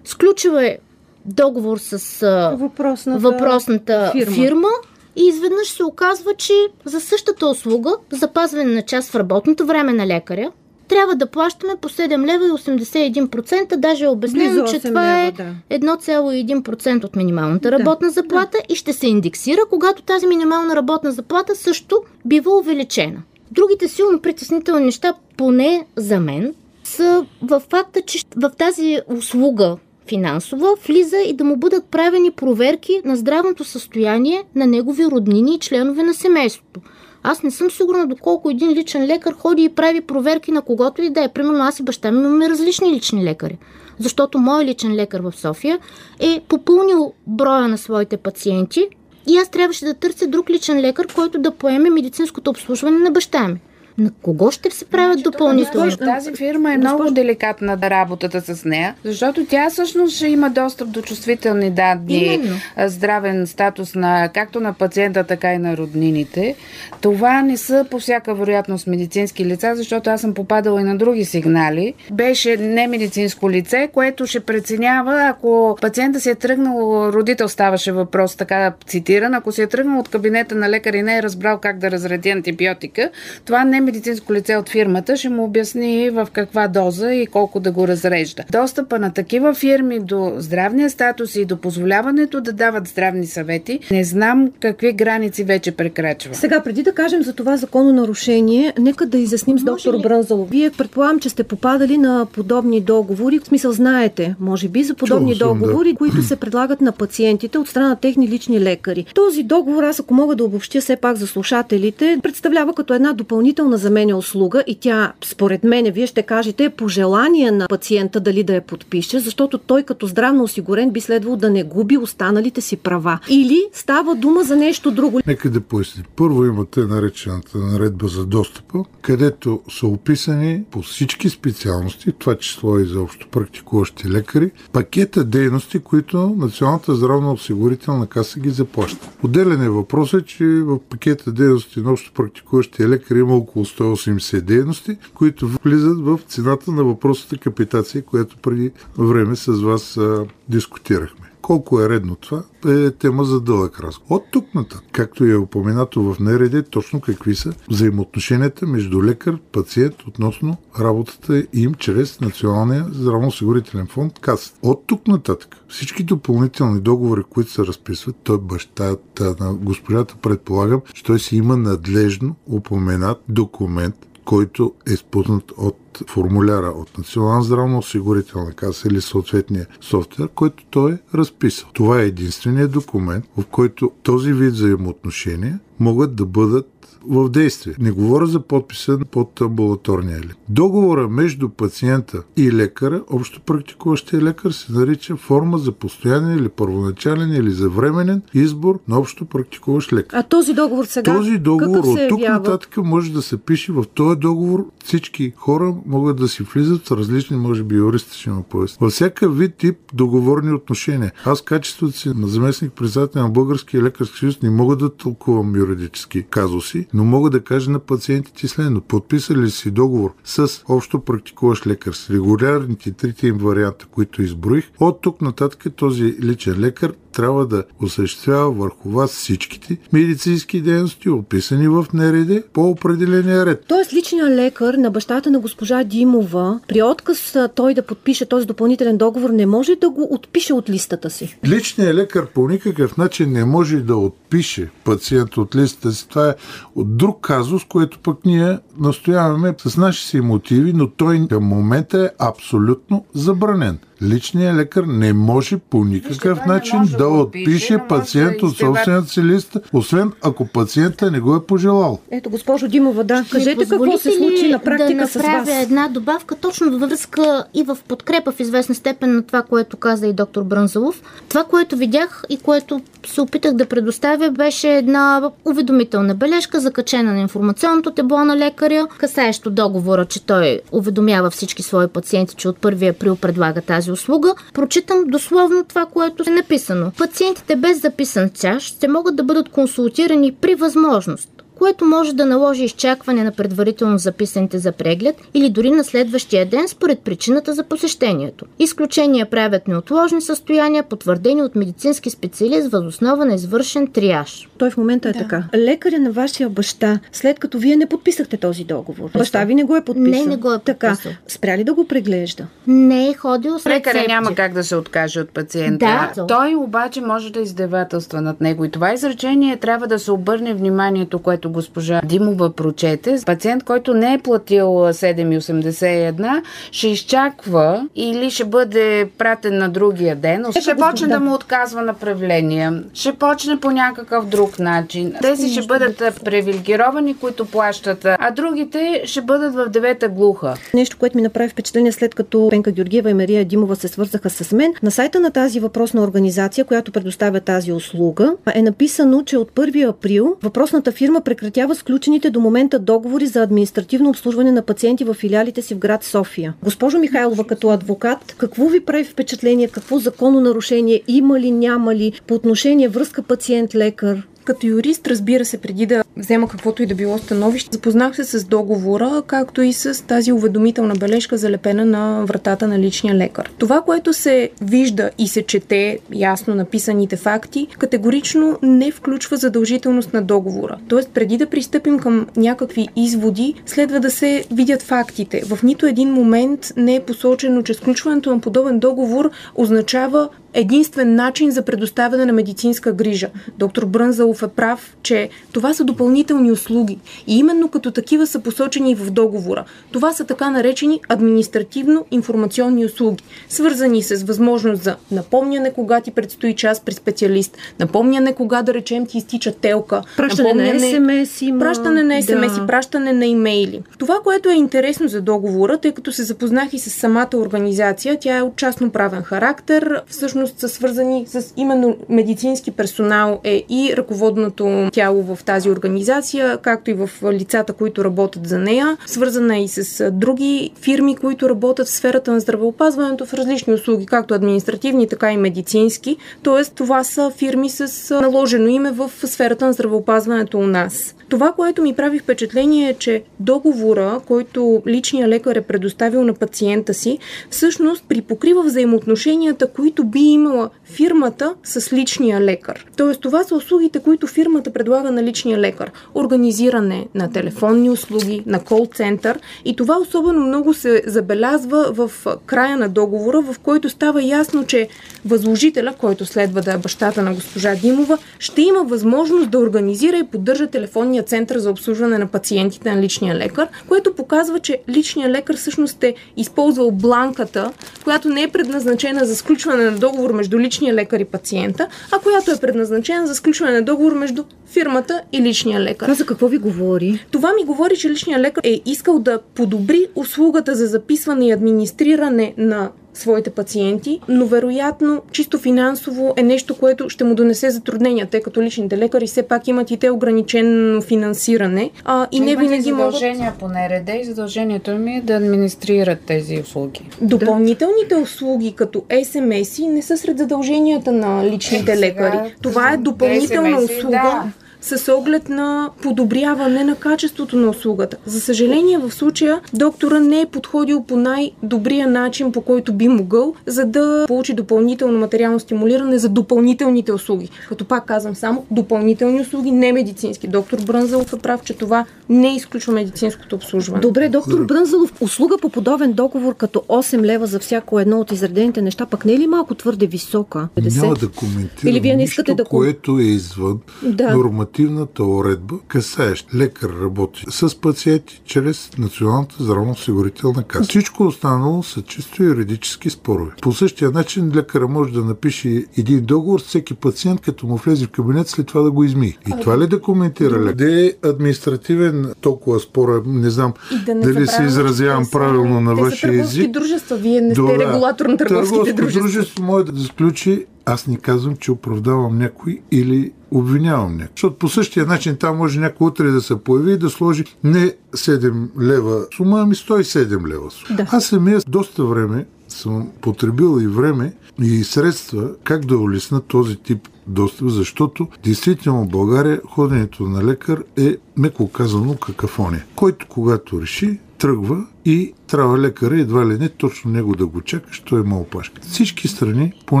сключил 0.04 0.50
е 0.50 0.78
договор 1.24 1.78
с 1.78 2.20
въпросната, 2.58 3.18
въпросната 3.18 4.10
фирма. 4.12 4.34
фирма 4.34 4.68
и 5.16 5.26
изведнъж 5.26 5.68
се 5.68 5.84
оказва, 5.84 6.34
че 6.34 6.52
за 6.84 7.00
същата 7.00 7.46
услуга, 7.46 7.94
запазване 8.10 8.74
на 8.74 8.82
час 8.82 9.10
в 9.10 9.14
работното 9.14 9.66
време 9.66 9.92
на 9.92 10.06
лекаря, 10.06 10.52
трябва 10.92 11.14
да 11.14 11.26
плащаме 11.26 11.72
по 11.80 11.88
7 11.88 12.26
лева 12.26 12.46
и 12.46 12.50
81%. 12.50 13.76
Даже 13.76 14.04
е 14.04 14.08
обяснено, 14.08 14.64
че 14.64 14.80
това 14.80 15.26
е 15.26 15.32
1,1% 15.32 17.04
от 17.04 17.16
минималната 17.16 17.72
работна 17.72 18.08
да, 18.08 18.12
заплата 18.12 18.58
да. 18.58 18.74
и 18.74 18.76
ще 18.76 18.92
се 18.92 19.06
индексира, 19.06 19.60
когато 19.70 20.02
тази 20.02 20.26
минимална 20.26 20.76
работна 20.76 21.12
заплата 21.12 21.56
също 21.56 22.02
бива 22.24 22.58
увеличена. 22.58 23.22
Другите 23.50 23.88
силно 23.88 24.20
притеснителни 24.20 24.84
неща, 24.84 25.14
поне 25.36 25.86
за 25.96 26.20
мен, 26.20 26.54
са 26.84 27.26
в 27.42 27.60
факта, 27.60 28.02
че 28.02 28.24
в 28.36 28.50
тази 28.58 28.98
услуга 29.16 29.76
финансова, 30.06 30.68
влиза 30.86 31.18
и 31.18 31.32
да 31.32 31.44
му 31.44 31.56
бъдат 31.56 31.84
правени 31.84 32.30
проверки 32.30 33.00
на 33.04 33.16
здравното 33.16 33.64
състояние 33.64 34.44
на 34.54 34.66
негови 34.66 35.06
роднини 35.06 35.54
и 35.54 35.58
членове 35.58 36.02
на 36.02 36.14
семейството. 36.14 36.80
Аз 37.22 37.42
не 37.42 37.50
съм 37.50 37.70
сигурна 37.70 38.06
доколко 38.06 38.50
един 38.50 38.72
личен 38.72 39.06
лекар 39.06 39.32
ходи 39.32 39.64
и 39.64 39.68
прави 39.68 40.00
проверки 40.00 40.52
на 40.52 40.62
когото 40.62 41.02
и 41.02 41.10
да 41.10 41.24
е. 41.24 41.28
Примерно 41.28 41.64
аз 41.64 41.78
и 41.78 41.82
баща 41.82 42.12
ми 42.12 42.18
имаме 42.18 42.48
различни 42.48 42.90
лични 42.90 43.24
лекари. 43.24 43.58
Защото 43.98 44.38
мой 44.38 44.64
личен 44.64 44.94
лекар 44.94 45.20
в 45.20 45.32
София 45.36 45.78
е 46.20 46.40
попълнил 46.48 47.12
броя 47.26 47.68
на 47.68 47.78
своите 47.78 48.16
пациенти 48.16 48.88
и 49.28 49.38
аз 49.38 49.48
трябваше 49.48 49.84
да 49.84 49.94
търся 49.94 50.26
друг 50.26 50.50
личен 50.50 50.80
лекар, 50.80 51.06
който 51.14 51.38
да 51.38 51.50
поеме 51.50 51.90
медицинското 51.90 52.50
обслужване 52.50 52.98
на 52.98 53.10
баща 53.10 53.48
ми. 53.48 53.60
На 53.98 54.10
кого 54.22 54.50
ще 54.50 54.70
се 54.70 54.84
правят 54.84 55.12
значи, 55.12 55.22
допълнително? 55.22 55.96
Тази 55.96 56.32
фирма 56.34 56.72
е 56.74 56.76
много 56.76 57.10
деликатна 57.10 57.76
да 57.76 57.90
работата 57.90 58.40
с 58.40 58.64
нея, 58.64 58.94
защото 59.04 59.46
тя 59.46 59.70
всъщност 59.70 60.16
ще 60.16 60.26
има 60.26 60.50
достъп 60.50 60.88
до 60.88 61.02
чувствителни 61.02 61.70
данни, 61.70 62.24
Именно. 62.24 62.56
здравен 62.78 63.46
статус 63.46 63.94
на 63.94 64.30
както 64.34 64.60
на 64.60 64.72
пациента, 64.72 65.24
така 65.24 65.54
и 65.54 65.58
на 65.58 65.76
роднините. 65.76 66.54
Това 67.00 67.42
не 67.42 67.56
са 67.56 67.86
по 67.90 67.98
всяка 67.98 68.34
вероятност 68.34 68.86
медицински 68.86 69.44
лица, 69.44 69.72
защото 69.74 70.10
аз 70.10 70.20
съм 70.20 70.34
попадала 70.34 70.80
и 70.80 70.84
на 70.84 70.96
други 70.96 71.24
сигнали. 71.24 71.94
Беше 72.12 72.56
не 72.56 72.86
медицинско 72.86 73.50
лице, 73.50 73.88
което 73.92 74.26
ще 74.26 74.40
преценява, 74.40 75.28
ако 75.28 75.78
пациента 75.80 76.20
се 76.20 76.30
е 76.30 76.34
тръгнал, 76.34 77.10
родител 77.12 77.48
ставаше 77.48 77.92
въпрос, 77.92 78.36
така 78.36 78.72
цитиран, 78.86 79.34
ако 79.34 79.52
се 79.52 79.62
е 79.62 79.66
тръгнал 79.66 80.00
от 80.00 80.08
кабинета 80.08 80.54
на 80.54 80.70
лекар 80.70 80.94
и 80.94 81.02
не 81.02 81.18
е 81.18 81.22
разбрал 81.22 81.58
как 81.58 81.78
да 81.78 81.90
разреди 81.90 82.30
антибиотика, 82.30 83.10
това 83.44 83.64
не 83.64 83.81
медицинско 83.82 84.34
лице 84.34 84.56
от 84.56 84.68
фирмата 84.68 85.16
ще 85.16 85.28
му 85.28 85.44
обясни 85.44 86.10
в 86.10 86.28
каква 86.32 86.68
доза 86.68 87.14
и 87.14 87.26
колко 87.26 87.60
да 87.60 87.72
го 87.72 87.88
разрежда. 87.88 88.44
Достъпа 88.52 88.98
на 88.98 89.12
такива 89.12 89.54
фирми 89.54 90.00
до 90.00 90.32
здравния 90.36 90.90
статус 90.90 91.36
и 91.36 91.44
до 91.44 91.56
позволяването 91.56 92.40
да 92.40 92.52
дават 92.52 92.88
здравни 92.88 93.26
съвети, 93.26 93.80
не 93.90 94.04
знам 94.04 94.50
какви 94.60 94.92
граници 94.92 95.44
вече 95.44 95.72
прекрачва. 95.72 96.34
Сега, 96.34 96.60
преди 96.60 96.82
да 96.82 96.92
кажем 96.92 97.22
за 97.22 97.32
това 97.32 97.56
закононарушение, 97.56 98.72
нека 98.78 99.06
да 99.06 99.18
изясним 99.18 99.58
с 99.58 99.64
доктор 99.64 99.94
Брънзалов. 100.02 100.50
Вие 100.50 100.70
предполагам, 100.70 101.20
че 101.20 101.28
сте 101.28 101.44
попадали 101.44 101.98
на 101.98 102.26
подобни 102.32 102.80
договори. 102.80 103.38
В 103.38 103.46
смисъл 103.46 103.72
знаете, 103.72 104.34
може 104.40 104.68
би, 104.68 104.84
за 104.84 104.94
подобни 104.94 105.38
Чул 105.38 105.48
договори, 105.48 105.92
да. 105.92 105.98
които 105.98 106.22
се 106.22 106.36
предлагат 106.36 106.80
на 106.80 106.92
пациентите 106.92 107.58
от 107.58 107.68
страна 107.68 107.88
на 107.88 107.96
техни 107.96 108.28
лични 108.28 108.60
лекари. 108.60 109.06
Този 109.14 109.42
договор, 109.42 109.82
аз 109.82 110.00
ако 110.00 110.14
мога 110.14 110.36
да 110.36 110.44
обобщя 110.44 110.80
все 110.80 110.96
пак 110.96 111.16
за 111.16 111.26
слушателите, 111.26 112.18
представлява 112.22 112.74
като 112.74 112.94
една 112.94 113.12
допълнителна 113.12 113.71
допълнителна 113.72 113.78
за 113.78 113.90
мен 113.90 114.14
услуга 114.14 114.64
и 114.66 114.74
тя, 114.74 115.12
според 115.24 115.64
мен, 115.64 115.92
вие 115.92 116.06
ще 116.06 116.22
кажете, 116.22 116.64
е 116.64 116.70
по 116.70 116.88
желание 116.88 117.50
на 117.50 117.68
пациента 117.68 118.20
дали 118.20 118.42
да 118.42 118.54
я 118.54 118.60
подпише, 118.60 119.20
защото 119.20 119.58
той 119.58 119.82
като 119.82 120.06
здравно 120.06 120.44
осигурен 120.44 120.90
би 120.90 121.00
следвало 121.00 121.36
да 121.36 121.50
не 121.50 121.64
губи 121.64 121.98
останалите 121.98 122.60
си 122.60 122.76
права. 122.76 123.18
Или 123.28 123.62
става 123.72 124.14
дума 124.14 124.42
за 124.42 124.56
нещо 124.56 124.90
друго. 124.90 125.20
Нека 125.26 125.50
да 125.50 125.60
поясни. 125.60 126.02
Първо 126.16 126.44
имате 126.44 126.80
наречената 126.80 127.58
наредба 127.58 128.08
за 128.08 128.26
достъпа, 128.26 128.84
където 129.02 129.60
са 129.70 129.86
описани 129.86 130.64
по 130.70 130.82
всички 130.82 131.28
специалности, 131.28 132.12
това 132.18 132.34
число 132.34 132.78
и 132.78 132.84
за 132.84 133.00
общо 133.00 133.28
практикуващи 133.28 134.10
лекари, 134.10 134.50
пакета 134.72 135.24
дейности, 135.24 135.78
които 135.78 136.34
Националната 136.38 136.94
здравна 136.94 137.32
осигурителна 137.32 138.06
каса 138.06 138.40
ги 138.40 138.50
заплаща. 138.50 139.08
Отделен 139.22 139.62
е 139.62 139.68
въпросът, 139.68 140.26
че 140.26 140.44
в 140.44 140.78
пакета 140.78 141.32
дейности 141.32 141.80
на 141.80 141.92
общо 141.92 142.12
практикуващия 142.12 142.88
лекар 142.88 143.16
има 143.16 143.34
около 143.34 143.61
180 143.64 144.40
дейности, 144.40 144.96
които 145.14 145.48
влизат 145.64 145.98
в 145.98 146.20
цената 146.28 146.72
на 146.72 146.84
въпросата 146.84 147.38
капитация, 147.38 148.04
която 148.04 148.36
преди 148.36 148.70
време 148.98 149.36
с 149.36 149.52
вас 149.52 149.96
а, 149.96 150.26
дискутирахме. 150.48 151.31
Колко 151.52 151.80
е 151.80 151.88
редно 151.88 152.16
това 152.16 152.42
е 152.66 152.90
тема 152.90 153.24
за 153.24 153.40
дълъг 153.40 153.80
разговор. 153.80 154.16
От 154.16 154.24
тук 154.30 154.54
нататък, 154.54 154.84
както 154.92 155.24
е 155.24 155.34
упоменато 155.34 156.02
в 156.02 156.16
НРД, 156.20 156.70
точно 156.70 157.00
какви 157.00 157.34
са 157.34 157.52
взаимоотношенията 157.70 158.66
между 158.66 159.02
лекар, 159.02 159.38
пациент 159.52 160.02
относно 160.06 160.56
работата 160.80 161.46
им 161.52 161.74
чрез 161.74 162.20
Националния 162.20 162.86
здравноосигурителен 162.92 163.86
фонд 163.86 164.18
КАС. 164.18 164.54
От 164.62 164.84
тук 164.86 165.08
нататък 165.08 165.56
всички 165.68 166.02
допълнителни 166.02 166.80
договори, 166.80 167.22
които 167.30 167.50
се 167.50 167.62
разписват, 167.62 168.16
той 168.24 168.38
бащата 168.38 169.36
на 169.40 169.54
госпожата 169.54 170.16
предполагам, 170.22 170.80
че 170.92 171.04
той 171.04 171.18
си 171.18 171.36
има 171.36 171.56
надлежно 171.56 172.34
упоменат 172.46 173.22
документ, 173.28 173.94
който 174.24 174.74
е 174.86 174.96
спуснат 174.96 175.52
от 175.56 176.02
формуляра 176.08 176.66
от 176.66 176.98
Национална 176.98 177.42
здравно 177.42 177.78
осигурителна 177.78 178.52
каса 178.52 178.88
или 178.88 179.00
съответния 179.00 179.66
софтуер, 179.80 180.28
който 180.34 180.64
той 180.70 180.92
е 180.92 180.98
разписал. 181.14 181.68
Това 181.72 182.00
е 182.00 182.06
единственият 182.06 182.72
документ, 182.72 183.24
в 183.36 183.46
който 183.46 183.92
този 184.02 184.32
вид 184.32 184.52
взаимоотношения 184.52 185.60
могат 185.82 186.14
да 186.14 186.26
бъдат 186.26 186.82
в 187.08 187.28
действие. 187.28 187.74
Не 187.78 187.90
говоря 187.90 188.26
за 188.26 188.40
подписа 188.40 188.98
под 189.10 189.40
амбулаторния 189.40 190.20
ли. 190.20 190.30
Договора 190.48 191.08
между 191.08 191.48
пациента 191.48 192.22
и 192.36 192.52
лекара, 192.52 193.02
общо 193.10 193.40
практикуващия 193.40 194.22
лекар, 194.22 194.50
се 194.50 194.72
нарича 194.72 195.16
форма 195.16 195.58
за 195.58 195.72
постоянен 195.72 196.38
или 196.38 196.48
първоначален 196.48 197.32
или 197.32 197.50
за 197.50 197.68
временен 197.68 198.22
избор 198.34 198.80
на 198.88 198.98
общо 198.98 199.24
практикуващ 199.24 199.92
лекар. 199.92 200.18
А 200.18 200.22
този 200.22 200.54
договор 200.54 200.84
сега 200.84 201.16
Този 201.16 201.38
договор 201.38 201.84
от 201.84 201.98
тук 202.08 202.20
нататък 202.20 202.76
може 202.76 203.12
да 203.12 203.22
се 203.22 203.36
пише 203.36 203.72
в 203.72 203.84
този 203.94 204.18
договор. 204.18 204.66
Всички 204.84 205.32
хора 205.36 205.74
могат 205.86 206.16
да 206.16 206.28
си 206.28 206.42
влизат 206.42 206.88
в 206.88 206.92
различни, 206.92 207.36
може 207.36 207.62
би 207.62 207.74
юристи 207.74 208.18
ще 208.18 208.30
му 208.30 208.42
пояснят. 208.42 208.80
Във 208.80 208.92
всяка 208.92 209.28
вид 209.28 209.54
тип 209.54 209.76
договорни 209.94 210.52
отношения. 210.52 211.12
Аз 211.24 211.42
качеството 211.42 211.98
си 211.98 212.08
на 212.08 212.26
заместник 212.26 212.72
председател 212.72 213.22
на 213.22 213.28
Българския 213.28 213.82
лекарски 213.82 214.18
съюз 214.18 214.42
не 214.42 214.50
мога 214.50 214.76
да 214.76 214.96
тълкувам 214.96 215.52
юридически 215.72 216.22
казуси, 216.30 216.86
но 216.94 217.04
мога 217.04 217.30
да 217.30 217.44
кажа 217.44 217.70
на 217.70 217.78
пациентите 217.78 218.48
следно. 218.48 218.80
Подписали 218.80 219.50
си 219.50 219.70
договор 219.70 220.14
с 220.24 220.48
общо 220.68 221.00
практикуващ 221.00 221.66
лекар 221.66 221.92
с 221.92 222.10
регулярните 222.10 222.92
трите 222.92 223.26
им 223.26 223.38
варианта, 223.38 223.86
които 223.90 224.22
изброих, 224.22 224.70
от 224.80 225.00
тук 225.00 225.20
нататък 225.22 225.66
този 225.76 226.16
личен 226.22 226.60
лекар 226.60 226.92
трябва 227.12 227.46
да 227.46 227.64
осъществява 227.82 228.52
върху 228.52 228.90
вас 228.90 229.10
всичките 229.10 229.78
медицински 229.92 230.60
дейности, 230.60 231.08
описани 231.08 231.68
в 231.68 231.86
НРД 231.92 232.44
по 232.52 232.70
определения 232.70 233.46
ред. 233.46 233.64
Тоест 233.68 233.92
личният 233.92 234.30
лекар 234.30 234.74
на 234.74 234.90
бащата 234.90 235.30
на 235.30 235.40
госпожа 235.40 235.84
Димова, 235.84 236.60
при 236.68 236.82
отказ 236.82 237.36
той 237.54 237.74
да 237.74 237.82
подпише 237.82 238.26
този 238.26 238.46
допълнителен 238.46 238.96
договор, 238.96 239.30
не 239.30 239.46
може 239.46 239.76
да 239.76 239.90
го 239.90 240.08
отпише 240.14 240.54
от 240.54 240.70
листата 240.70 241.10
си. 241.10 241.38
Личният 241.46 241.94
лекар 241.94 242.26
по 242.26 242.48
никакъв 242.48 242.96
начин 242.96 243.32
не 243.32 243.44
може 243.44 243.76
да 243.76 243.96
отпише 243.96 244.70
пациент 244.84 245.36
от 245.36 245.51
листата 245.54 245.92
си. 245.92 246.08
Това 246.08 246.28
е 246.28 246.34
от 246.74 246.96
друг 246.96 247.20
казус, 247.20 247.64
което 247.64 247.98
пък 247.98 248.24
ние 248.24 248.58
настояваме 248.78 249.54
с 249.58 249.76
наши 249.76 250.06
си 250.06 250.20
мотиви, 250.20 250.72
но 250.72 250.90
той 250.90 251.26
към 251.28 251.44
момента 251.44 252.04
е 252.04 252.24
абсолютно 252.24 253.04
забранен 253.14 253.78
личният 254.02 254.56
лекар 254.56 254.84
не 254.84 255.12
може 255.12 255.58
по 255.58 255.84
никакъв 255.84 256.38
Вижте, 256.38 256.48
начин 256.48 256.80
да, 256.90 256.96
да 256.96 257.08
отпише 257.08 257.78
пациент 257.88 258.42
от 258.42 258.56
собствената 258.56 259.08
си 259.08 259.22
листа, 259.24 259.60
освен 259.72 260.12
ако 260.22 260.46
пациента 260.46 261.10
не 261.10 261.20
го 261.20 261.36
е 261.36 261.46
пожелал. 261.46 261.98
Ето, 262.10 262.30
госпожо 262.30 262.68
Димова, 262.68 263.04
да, 263.04 263.24
кажете 263.30 263.68
какво 263.68 263.98
се 263.98 264.12
случи 264.12 264.48
на 264.48 264.58
практика 264.58 265.04
да 265.04 265.08
с 265.08 265.14
вас. 265.14 265.48
Една 265.62 265.88
добавка 265.88 266.36
точно 266.36 266.70
във 266.70 266.80
връзка 266.80 267.44
и 267.54 267.62
в 267.62 267.78
подкрепа 267.88 268.32
в 268.32 268.40
известна 268.40 268.74
степен 268.74 269.14
на 269.14 269.22
това, 269.22 269.42
което 269.42 269.76
каза 269.76 270.06
и 270.06 270.12
доктор 270.12 270.42
Брънзалов. 270.42 271.02
Това, 271.28 271.44
което 271.44 271.76
видях 271.76 272.24
и 272.28 272.36
което 272.36 272.80
се 273.06 273.20
опитах 273.20 273.52
да 273.52 273.66
предоставя, 273.66 274.30
беше 274.30 274.68
една 274.68 275.30
уведомителна 275.44 276.14
бележка, 276.14 276.60
закачена 276.60 277.12
на 277.12 277.20
информационното 277.20 277.90
тебло 277.90 278.24
на 278.24 278.36
лекаря, 278.36 278.86
касаещо 278.98 279.50
договора, 279.50 280.04
че 280.04 280.26
той 280.26 280.60
уведомява 280.72 281.30
всички 281.30 281.62
свои 281.62 281.88
пациенти, 281.88 282.34
че 282.34 282.48
от 282.48 282.58
1 282.58 282.90
април 282.90 283.16
предлага 283.16 283.60
тази 283.60 283.91
услуга. 283.92 284.34
Прочитам 284.54 285.04
дословно 285.06 285.64
това, 285.64 285.86
което 285.86 286.24
е 286.26 286.30
написано. 286.30 286.92
Пациентите 286.98 287.56
без 287.56 287.80
записан 287.80 288.30
тяж 288.34 288.62
ще 288.62 288.88
могат 288.88 289.16
да 289.16 289.22
бъдат 289.22 289.48
консултирани 289.48 290.32
при 290.32 290.54
възможност 290.54 291.41
което 291.62 291.84
може 291.84 292.14
да 292.14 292.26
наложи 292.26 292.64
изчакване 292.64 293.24
на 293.24 293.32
предварително 293.32 293.98
записаните 293.98 294.58
за 294.58 294.72
преглед 294.72 295.16
или 295.34 295.50
дори 295.50 295.70
на 295.70 295.84
следващия 295.84 296.46
ден 296.46 296.68
според 296.68 297.00
причината 297.00 297.54
за 297.54 297.64
посещението. 297.64 298.44
Изключения 298.58 299.30
правят 299.30 299.68
неотложни 299.68 300.20
състояния, 300.20 300.82
потвърдени 300.82 301.42
от 301.42 301.56
медицински 301.56 302.10
специалист 302.10 302.70
възоснова 302.70 303.24
на 303.24 303.34
извършен 303.34 303.86
триаж. 303.86 304.48
Той 304.58 304.70
в 304.70 304.76
момента 304.76 305.08
е 305.08 305.12
да. 305.12 305.18
така. 305.18 305.44
Лекаря 305.54 305.98
на 305.98 306.12
вашия 306.12 306.48
баща, 306.48 307.00
след 307.12 307.38
като 307.38 307.58
вие 307.58 307.76
не 307.76 307.86
подписахте 307.86 308.36
този 308.36 308.64
договор, 308.64 309.10
баща 309.18 309.44
ви 309.44 309.54
не 309.54 309.64
го 309.64 309.76
е 309.76 309.84
подписал. 309.84 310.24
Не, 310.24 310.26
не 310.26 310.36
го 310.36 310.52
е 310.52 310.58
подписал. 310.58 310.96
Така, 310.96 311.18
спряли 311.28 311.64
да 311.64 311.74
го 311.74 311.88
преглежда? 311.88 312.46
Не 312.66 313.08
е 313.08 313.14
ходил 313.14 313.58
с 313.58 313.66
Лекаря 313.66 314.04
няма 314.08 314.34
как 314.34 314.52
да 314.52 314.64
се 314.64 314.76
откаже 314.76 315.20
от 315.20 315.28
пациента. 315.30 316.12
Да. 316.16 316.26
Той 316.26 316.54
обаче 316.54 317.00
може 317.00 317.32
да 317.32 317.40
издевателства 317.40 318.20
над 318.20 318.40
него. 318.40 318.64
И 318.64 318.70
това 318.70 318.92
изречение 318.92 319.56
трябва 319.56 319.86
да 319.86 319.98
се 319.98 320.12
обърне 320.12 320.54
вниманието, 320.54 321.18
което 321.18 321.51
госпожа 321.52 322.00
Димова 322.04 322.50
прочете, 322.50 323.18
пациент, 323.26 323.64
който 323.64 323.94
не 323.94 324.14
е 324.14 324.18
платил 324.18 324.66
7,81, 324.66 326.42
ще 326.72 326.88
изчаква 326.88 327.88
или 327.94 328.30
ще 328.30 328.44
бъде 328.44 329.08
пратен 329.18 329.58
на 329.58 329.68
другия 329.68 330.16
ден, 330.16 330.44
ще 330.60 330.74
почне 330.74 331.08
да 331.08 331.20
му 331.20 331.34
отказва 331.34 331.82
направления, 331.82 332.82
ще 332.94 333.12
почне 333.12 333.60
по 333.60 333.70
някакъв 333.70 334.26
друг 334.26 334.58
начин. 334.58 335.14
Тези 335.22 335.48
ще 335.52 335.66
бъдат 335.66 336.24
привилегировани, 336.24 337.16
които 337.16 337.46
плащат, 337.46 338.04
а 338.04 338.30
другите 338.30 339.02
ще 339.04 339.20
бъдат 339.22 339.54
в 339.54 339.68
девета 339.68 340.08
глуха. 340.08 340.54
Нещо, 340.74 340.96
което 340.98 341.16
ми 341.16 341.22
направи 341.22 341.48
впечатление 341.48 341.92
след 341.92 342.14
като 342.14 342.48
Пенка 342.50 342.72
Георгиева 342.72 343.10
и 343.10 343.14
Мария 343.14 343.44
Димова 343.44 343.76
се 343.76 343.88
свързаха 343.88 344.30
с 344.30 344.52
мен, 344.52 344.74
на 344.82 344.90
сайта 344.90 345.20
на 345.20 345.30
тази 345.30 345.60
въпросна 345.60 346.02
организация, 346.02 346.64
която 346.64 346.92
предоставя 346.92 347.40
тази 347.40 347.72
услуга, 347.72 348.34
е 348.54 348.62
написано, 348.62 349.22
че 349.22 349.36
от 349.36 349.52
1 349.52 349.88
април 349.88 350.36
въпросната 350.42 350.92
фирма 350.92 351.20
прекратява 351.20 351.41
сключените 351.74 352.30
до 352.30 352.40
момента 352.40 352.78
договори 352.78 353.26
за 353.26 353.42
административно 353.42 354.10
обслужване 354.10 354.52
на 354.52 354.62
пациенти 354.62 355.04
в 355.04 355.14
филиалите 355.14 355.62
си 355.62 355.74
в 355.74 355.78
град 355.78 356.04
София. 356.04 356.54
Госпожо 356.62 356.98
Михайлова, 356.98 357.46
като 357.46 357.70
адвокат, 357.70 358.34
какво 358.38 358.66
ви 358.68 358.80
прави 358.80 359.04
впечатление, 359.04 359.68
какво 359.68 359.98
закононарушение 359.98 361.02
има 361.08 361.40
ли, 361.40 361.50
няма 361.50 361.94
ли 361.94 362.12
по 362.26 362.34
отношение 362.34 362.88
връзка 362.88 363.22
пациент-лекар? 363.22 364.22
Като 364.44 364.66
юрист, 364.66 365.06
разбира 365.06 365.44
се, 365.44 365.58
преди 365.58 365.86
да 365.86 366.04
взема 366.16 366.48
каквото 366.48 366.82
и 366.82 366.86
да 366.86 366.94
било 366.94 367.18
становище, 367.18 367.68
запознах 367.72 368.16
се 368.16 368.24
с 368.24 368.44
договора, 368.44 369.22
както 369.26 369.62
и 369.62 369.72
с 369.72 370.06
тази 370.06 370.32
уведомителна 370.32 370.94
бележка, 370.94 371.38
залепена 371.38 371.84
на 371.84 372.24
вратата 372.26 372.68
на 372.68 372.78
личния 372.78 373.14
лекар. 373.14 373.50
Това, 373.58 373.80
което 373.80 374.12
се 374.12 374.50
вижда 374.62 375.10
и 375.18 375.28
се 375.28 375.42
чете 375.42 375.98
ясно 376.12 376.54
написаните 376.54 377.16
факти, 377.16 377.66
категорично 377.78 378.58
не 378.62 378.90
включва 378.90 379.36
задължителност 379.36 380.12
на 380.12 380.22
договора. 380.22 380.78
Тоест, 380.88 381.10
преди 381.14 381.36
да 381.36 381.46
пристъпим 381.46 381.98
към 381.98 382.26
някакви 382.36 382.88
изводи, 382.96 383.54
следва 383.66 384.00
да 384.00 384.10
се 384.10 384.44
видят 384.50 384.82
фактите. 384.82 385.42
В 385.44 385.62
нито 385.62 385.86
един 385.86 386.12
момент 386.12 386.72
не 386.76 386.94
е 386.94 387.00
посочено, 387.00 387.62
че 387.62 387.74
сключването 387.74 388.30
на 388.34 388.40
подобен 388.40 388.78
договор 388.78 389.30
означава 389.54 390.28
единствен 390.54 391.14
начин 391.14 391.50
за 391.50 391.62
предоставяне 391.62 392.26
на 392.26 392.32
медицинска 392.32 392.92
грижа. 392.92 393.30
Доктор 393.58 393.86
Брънзалов 393.86 394.42
е 394.42 394.48
прав, 394.48 394.96
че 395.02 395.28
това 395.52 395.74
са 395.74 395.84
допълнителни 395.84 396.52
услуги 396.52 396.98
и 397.26 397.38
именно 397.38 397.68
като 397.68 397.90
такива 397.90 398.26
са 398.26 398.40
посочени 398.40 398.94
в 398.94 399.10
договора. 399.10 399.64
Това 399.92 400.12
са 400.12 400.24
така 400.24 400.50
наречени 400.50 401.00
административно-информационни 401.08 402.84
услуги, 402.84 403.24
свързани 403.48 404.02
с 404.02 404.22
възможност 404.22 404.82
за 404.82 404.96
напомняне 405.10 405.72
кога 405.72 406.00
ти 406.00 406.10
предстои 406.10 406.54
час 406.54 406.80
при 406.80 406.92
специалист, 406.92 407.56
напомняне 407.80 408.34
кога 408.34 408.62
да 408.62 408.74
речем 408.74 409.06
ти 409.06 409.18
изтича 409.18 409.52
телка, 409.52 410.02
пращане 410.16 410.72
на 410.72 410.80
СМС, 410.80 411.42
има... 411.42 411.58
пращане 411.58 412.02
на 412.02 412.22
СМС, 412.22 412.60
да. 412.60 412.66
пращане 412.66 413.12
на 413.12 413.26
имейли. 413.26 413.82
Това, 413.98 414.14
което 414.24 414.48
е 414.48 414.54
интересно 414.54 415.08
за 415.08 415.20
договора, 415.20 415.78
тъй 415.78 415.92
като 415.92 416.12
се 416.12 416.22
запознах 416.22 416.72
и 416.72 416.78
с 416.78 416.90
самата 416.90 417.28
организация, 417.34 418.18
тя 418.20 418.36
е 418.36 418.42
от 418.42 418.56
частно 418.56 418.90
правен 418.90 419.22
характер, 419.22 420.02
всъщност 420.08 420.41
са 420.46 420.68
свързани 420.68 421.24
с 421.26 421.52
именно 421.56 421.96
медицински 422.08 422.70
персонал 422.70 423.40
е 423.44 423.64
и 423.68 423.94
ръководното 423.96 424.88
тяло 424.92 425.22
в 425.22 425.44
тази 425.44 425.70
организация, 425.70 426.58
както 426.58 426.90
и 426.90 426.94
в 426.94 427.10
лицата, 427.32 427.72
които 427.72 428.04
работят 428.04 428.48
за 428.48 428.58
нея. 428.58 428.96
Свързана 429.06 429.56
е 429.56 429.64
и 429.64 429.68
с 429.68 430.10
други 430.10 430.72
фирми, 430.80 431.16
които 431.16 431.48
работят 431.48 431.86
в 431.86 431.90
сферата 431.90 432.32
на 432.32 432.40
здравеопазването 432.40 433.26
в 433.26 433.34
различни 433.34 433.74
услуги, 433.74 434.06
както 434.06 434.34
административни, 434.34 435.08
така 435.08 435.32
и 435.32 435.36
медицински. 435.36 436.16
Тоест, 436.42 436.72
това 436.74 437.04
са 437.04 437.30
фирми 437.30 437.70
с 437.70 438.20
наложено 438.20 438.68
име 438.68 438.90
в 438.90 439.10
сферата 439.24 439.66
на 439.66 439.72
здравеопазването 439.72 440.58
у 440.58 440.66
нас. 440.66 441.14
Това, 441.28 441.52
което 441.52 441.82
ми 441.82 441.94
прави 441.94 442.18
впечатление 442.18 442.88
е, 442.88 442.94
че 442.94 443.22
договора, 443.40 444.20
който 444.26 444.82
личният 444.86 445.28
лекар 445.28 445.56
е 445.56 445.60
предоставил 445.60 446.24
на 446.24 446.34
пациента 446.34 446.94
си, 446.94 447.18
всъщност 447.50 448.04
припокрива 448.08 448.62
взаимоотношенията, 448.62 449.66
които 449.66 450.04
би 450.04 450.31
имала 450.32 450.70
фирмата 450.84 451.54
с 451.64 451.92
личния 451.92 452.40
лекар. 452.40 452.86
Тоест, 452.96 453.20
това 453.20 453.44
са 453.44 453.54
услугите, 453.54 453.98
които 453.98 454.26
фирмата 454.26 454.72
предлага 454.72 455.10
на 455.10 455.22
личния 455.22 455.58
лекар. 455.58 455.90
Организиране 456.14 457.06
на 457.14 457.32
телефонни 457.32 457.90
услуги, 457.90 458.42
на 458.46 458.60
кол-център 458.60 459.38
и 459.64 459.76
това 459.76 459.98
особено 459.98 460.40
много 460.46 460.74
се 460.74 461.02
забелязва 461.06 461.92
в 461.92 462.26
края 462.46 462.76
на 462.76 462.88
договора, 462.88 463.40
в 463.40 463.58
който 463.58 463.90
става 463.90 464.22
ясно, 464.22 464.66
че 464.66 464.88
възложителя, 465.24 465.94
който 465.98 466.26
следва 466.26 466.60
да 466.60 466.72
е 466.72 466.78
бащата 466.78 467.22
на 467.22 467.34
госпожа 467.34 467.74
Димова, 467.74 468.18
ще 468.38 468.62
има 468.62 468.84
възможност 468.84 469.50
да 469.50 469.58
организира 469.58 470.16
и 470.16 470.26
поддържа 470.26 470.66
телефонния 470.66 471.22
център 471.22 471.58
за 471.58 471.70
обслужване 471.70 472.18
на 472.18 472.26
пациентите 472.26 472.94
на 472.94 473.02
личния 473.02 473.34
лекар, 473.34 473.68
което 473.88 474.14
показва, 474.14 474.60
че 474.60 474.80
личният 474.88 475.32
лекар 475.32 475.56
всъщност 475.56 476.04
е 476.04 476.14
използвал 476.36 476.90
бланката, 476.90 477.72
която 478.04 478.28
не 478.28 478.42
е 478.42 478.48
предназначена 478.48 479.24
за 479.24 479.36
сключване 479.36 479.84
на 479.84 479.98
договор 479.98 480.21
между 480.30 480.58
личния 480.58 480.94
лекар 480.94 481.20
и 481.20 481.24
пациента, 481.24 481.88
а 482.12 482.18
която 482.18 482.50
е 482.50 482.56
предназначена 482.60 483.26
за 483.26 483.34
сключване 483.34 483.72
на 483.72 483.82
договор 483.82 484.12
между 484.12 484.44
фирмата 484.66 485.22
и 485.32 485.42
личния 485.42 485.80
лекар. 485.80 486.06
Това 486.06 486.14
за 486.14 486.26
какво 486.26 486.48
ви 486.48 486.58
говори? 486.58 487.26
Това 487.30 487.52
ми 487.52 487.64
говори, 487.64 487.96
че 487.96 488.10
личният 488.10 488.40
лекар 488.40 488.60
е 488.64 488.80
искал 488.86 489.18
да 489.18 489.40
подобри 489.54 490.06
услугата 490.14 490.74
за 490.74 490.86
записване 490.86 491.46
и 491.46 491.52
администриране 491.52 492.54
на 492.56 492.90
своите 493.14 493.50
пациенти, 493.50 494.20
но 494.28 494.46
вероятно 494.46 495.22
чисто 495.32 495.58
финансово 495.58 496.34
е 496.36 496.42
нещо, 496.42 496.78
което 496.78 497.08
ще 497.08 497.24
му 497.24 497.34
донесе 497.34 497.70
затруднения, 497.70 498.26
тъй 498.26 498.40
като 498.40 498.62
личните 498.62 498.98
лекари 498.98 499.26
все 499.26 499.42
пак 499.42 499.68
имат 499.68 499.90
и 499.90 499.96
те 499.96 500.10
ограничено 500.10 501.02
финансиране. 501.02 501.90
А, 502.04 502.26
и 502.32 502.40
не 502.40 502.56
винаги 502.56 502.90
задължения 502.90 503.44
могат... 503.44 503.58
по 503.58 503.68
НРД 503.68 504.20
и 504.20 504.24
задължението 504.24 504.90
ми 504.90 505.16
е 505.16 505.20
да 505.20 505.34
администрират 505.34 506.18
тези 506.26 506.60
услуги. 506.60 507.08
Допълнителните 507.20 508.16
услуги, 508.16 508.72
като 508.72 509.02
СМС, 509.24 509.78
не 509.78 510.02
са 510.02 510.16
сред 510.16 510.38
задълженията 510.38 511.12
на 511.12 511.44
личните 511.44 511.92
е, 511.92 511.98
лекари. 511.98 512.54
Това 512.62 512.92
е 512.92 512.96
допълнителна 512.96 513.78
услуга. 513.78 514.10
Да 514.10 514.52
с 514.82 515.12
оглед 515.12 515.48
на 515.48 515.90
подобряване 516.02 516.84
на 516.84 516.94
качеството 516.94 517.56
на 517.56 517.70
услугата. 517.70 518.16
За 518.26 518.40
съжаление, 518.40 518.98
в 518.98 519.10
случая 519.10 519.60
доктора 519.74 520.20
не 520.20 520.40
е 520.40 520.46
подходил 520.46 521.02
по 521.02 521.16
най-добрия 521.16 522.08
начин, 522.08 522.52
по 522.52 522.60
който 522.60 522.92
би 522.92 523.08
могъл, 523.08 523.54
за 523.66 523.84
да 523.84 524.24
получи 524.28 524.54
допълнително 524.54 525.18
материално 525.18 525.60
стимулиране 525.60 526.18
за 526.18 526.28
допълнителните 526.28 527.12
услуги. 527.12 527.50
Като 527.68 527.84
пак 527.84 528.06
казвам 528.06 528.34
само 528.34 528.66
допълнителни 528.70 529.40
услуги, 529.40 529.70
не 529.70 529.92
медицински. 529.92 530.48
Доктор 530.48 530.78
Брънзалов 530.86 531.32
е 531.32 531.38
прав, 531.38 531.62
че 531.62 531.74
това 531.74 532.04
не 532.28 532.56
изключва 532.56 532.92
медицинското 532.92 533.56
обслужване. 533.56 534.00
Добре, 534.00 534.28
доктор 534.28 534.64
Брънзалов, 534.64 535.12
услуга 535.20 535.56
по 535.62 535.68
подобен 535.68 536.12
договор 536.12 536.54
като 536.54 536.84
8 536.88 537.22
лева 537.22 537.46
за 537.46 537.58
всяко 537.58 538.00
едно 538.00 538.20
от 538.20 538.32
изредените 538.32 538.82
неща, 538.82 539.06
пък 539.06 539.24
не 539.24 539.32
е 539.32 539.38
ли 539.38 539.46
малко 539.46 539.74
твърде 539.74 540.06
висока? 540.06 540.68
50? 540.76 541.02
Няма 541.02 541.14
да 541.14 541.28
коментирам 541.28 541.92
Или 541.92 542.00
вие 542.00 542.16
не 542.16 542.24
искате 542.24 542.52
нищо, 542.52 542.64
да... 542.64 542.68
което 542.68 543.18
е 543.18 543.22
извън 543.22 543.80
да. 544.02 544.36
нормативната 544.36 544.71
уредба, 545.20 545.74
касаещ 545.88 546.54
лекар 546.54 546.90
работи 547.02 547.44
с 547.50 547.80
пациенти 547.80 548.42
чрез 548.44 548.90
Националната 548.98 549.56
здравноосигурителна 549.60 550.62
каса. 550.62 550.84
Всичко 550.84 551.26
останало 551.26 551.82
са 551.82 552.02
чисто 552.02 552.42
юридически 552.42 553.10
спорове. 553.10 553.50
По 553.62 553.72
същия 553.72 554.10
начин 554.10 554.52
лекара 554.54 554.88
може 554.88 555.12
да 555.12 555.24
напише 555.24 555.84
един 555.98 556.24
договор 556.24 556.60
с 556.60 556.64
всеки 556.64 556.94
пациент, 556.94 557.40
като 557.40 557.66
му 557.66 557.76
влезе 557.76 558.06
в 558.06 558.10
кабинет, 558.10 558.48
след 558.48 558.66
това 558.66 558.82
да 558.82 558.90
го 558.90 559.04
изми. 559.04 559.38
И 559.48 559.60
това 559.60 559.78
ли 559.78 559.86
да 559.86 560.00
коментира 560.00 560.60
лекар? 560.60 560.74
Де 560.74 561.06
е 561.06 561.28
административен 561.28 562.32
толкова 562.40 562.80
спора, 562.80 563.22
не 563.26 563.50
знам 563.50 563.72
да 564.06 564.14
не 564.14 564.20
дали 564.20 564.46
се 564.46 564.62
изразявам 564.62 565.26
правилно 565.32 565.80
на 565.80 565.94
вашия 565.94 566.40
език. 566.40 566.70
дружества, 566.70 567.16
вие 567.16 567.40
не 567.40 567.54
сте 567.54 567.78
регулатор 567.78 568.26
на 568.26 568.36
търговските 568.36 568.92
дружества. 568.92 569.22
дружество 569.22 569.64
може 569.64 569.84
да 569.84 570.00
сключи 570.00 570.66
аз 570.86 571.06
не 571.06 571.16
казвам, 571.16 571.56
че 571.56 571.72
оправдавам 571.72 572.38
някой 572.38 572.80
или 572.90 573.32
обвинявам 573.50 574.12
някой. 574.12 574.32
Защото 574.36 574.56
по 574.56 574.68
същия 574.68 575.06
начин 575.06 575.36
там 575.36 575.56
може 575.56 575.80
някой 575.80 576.06
утре 576.06 576.30
да 576.30 576.40
се 576.40 576.56
появи 576.56 576.92
и 576.92 576.98
да 576.98 577.10
сложи 577.10 577.44
не 577.64 577.94
7 578.12 578.80
лева 578.80 579.26
сума, 579.36 579.60
ами 579.60 579.74
107 579.74 580.48
лева 580.48 580.70
сума. 580.70 580.96
Да. 580.96 581.06
Аз 581.10 581.24
самия 581.24 581.60
доста 581.68 582.04
време 582.04 582.46
съм 582.68 583.08
потребил 583.20 583.80
и 583.80 583.86
време 583.86 584.34
и 584.62 584.84
средства 584.84 585.50
как 585.64 585.86
да 585.86 585.98
улесна 585.98 586.40
този 586.40 586.76
тип 586.76 587.08
достъп, 587.26 587.68
защото 587.68 588.28
действително 588.44 589.04
в 589.04 589.08
България 589.08 589.60
ходенето 589.68 590.22
на 590.22 590.44
лекар 590.44 590.82
е, 590.98 591.16
меко 591.36 591.68
казано, 591.68 592.16
какафония. 592.16 592.84
Който 592.96 593.26
когато 593.28 593.80
реши, 593.82 594.18
тръгва 594.42 594.86
и 595.04 595.32
трябва 595.46 595.78
лекаря 595.78 596.20
едва 596.20 596.46
ли 596.46 596.58
не 596.58 596.68
точно 596.68 597.10
него 597.10 597.36
да 597.36 597.46
го 597.46 597.60
чакаш, 597.60 598.00
той 598.00 598.20
има 598.20 598.38
опашка. 598.38 598.80
Всички 598.82 599.28
страни 599.28 599.72
по 599.86 600.00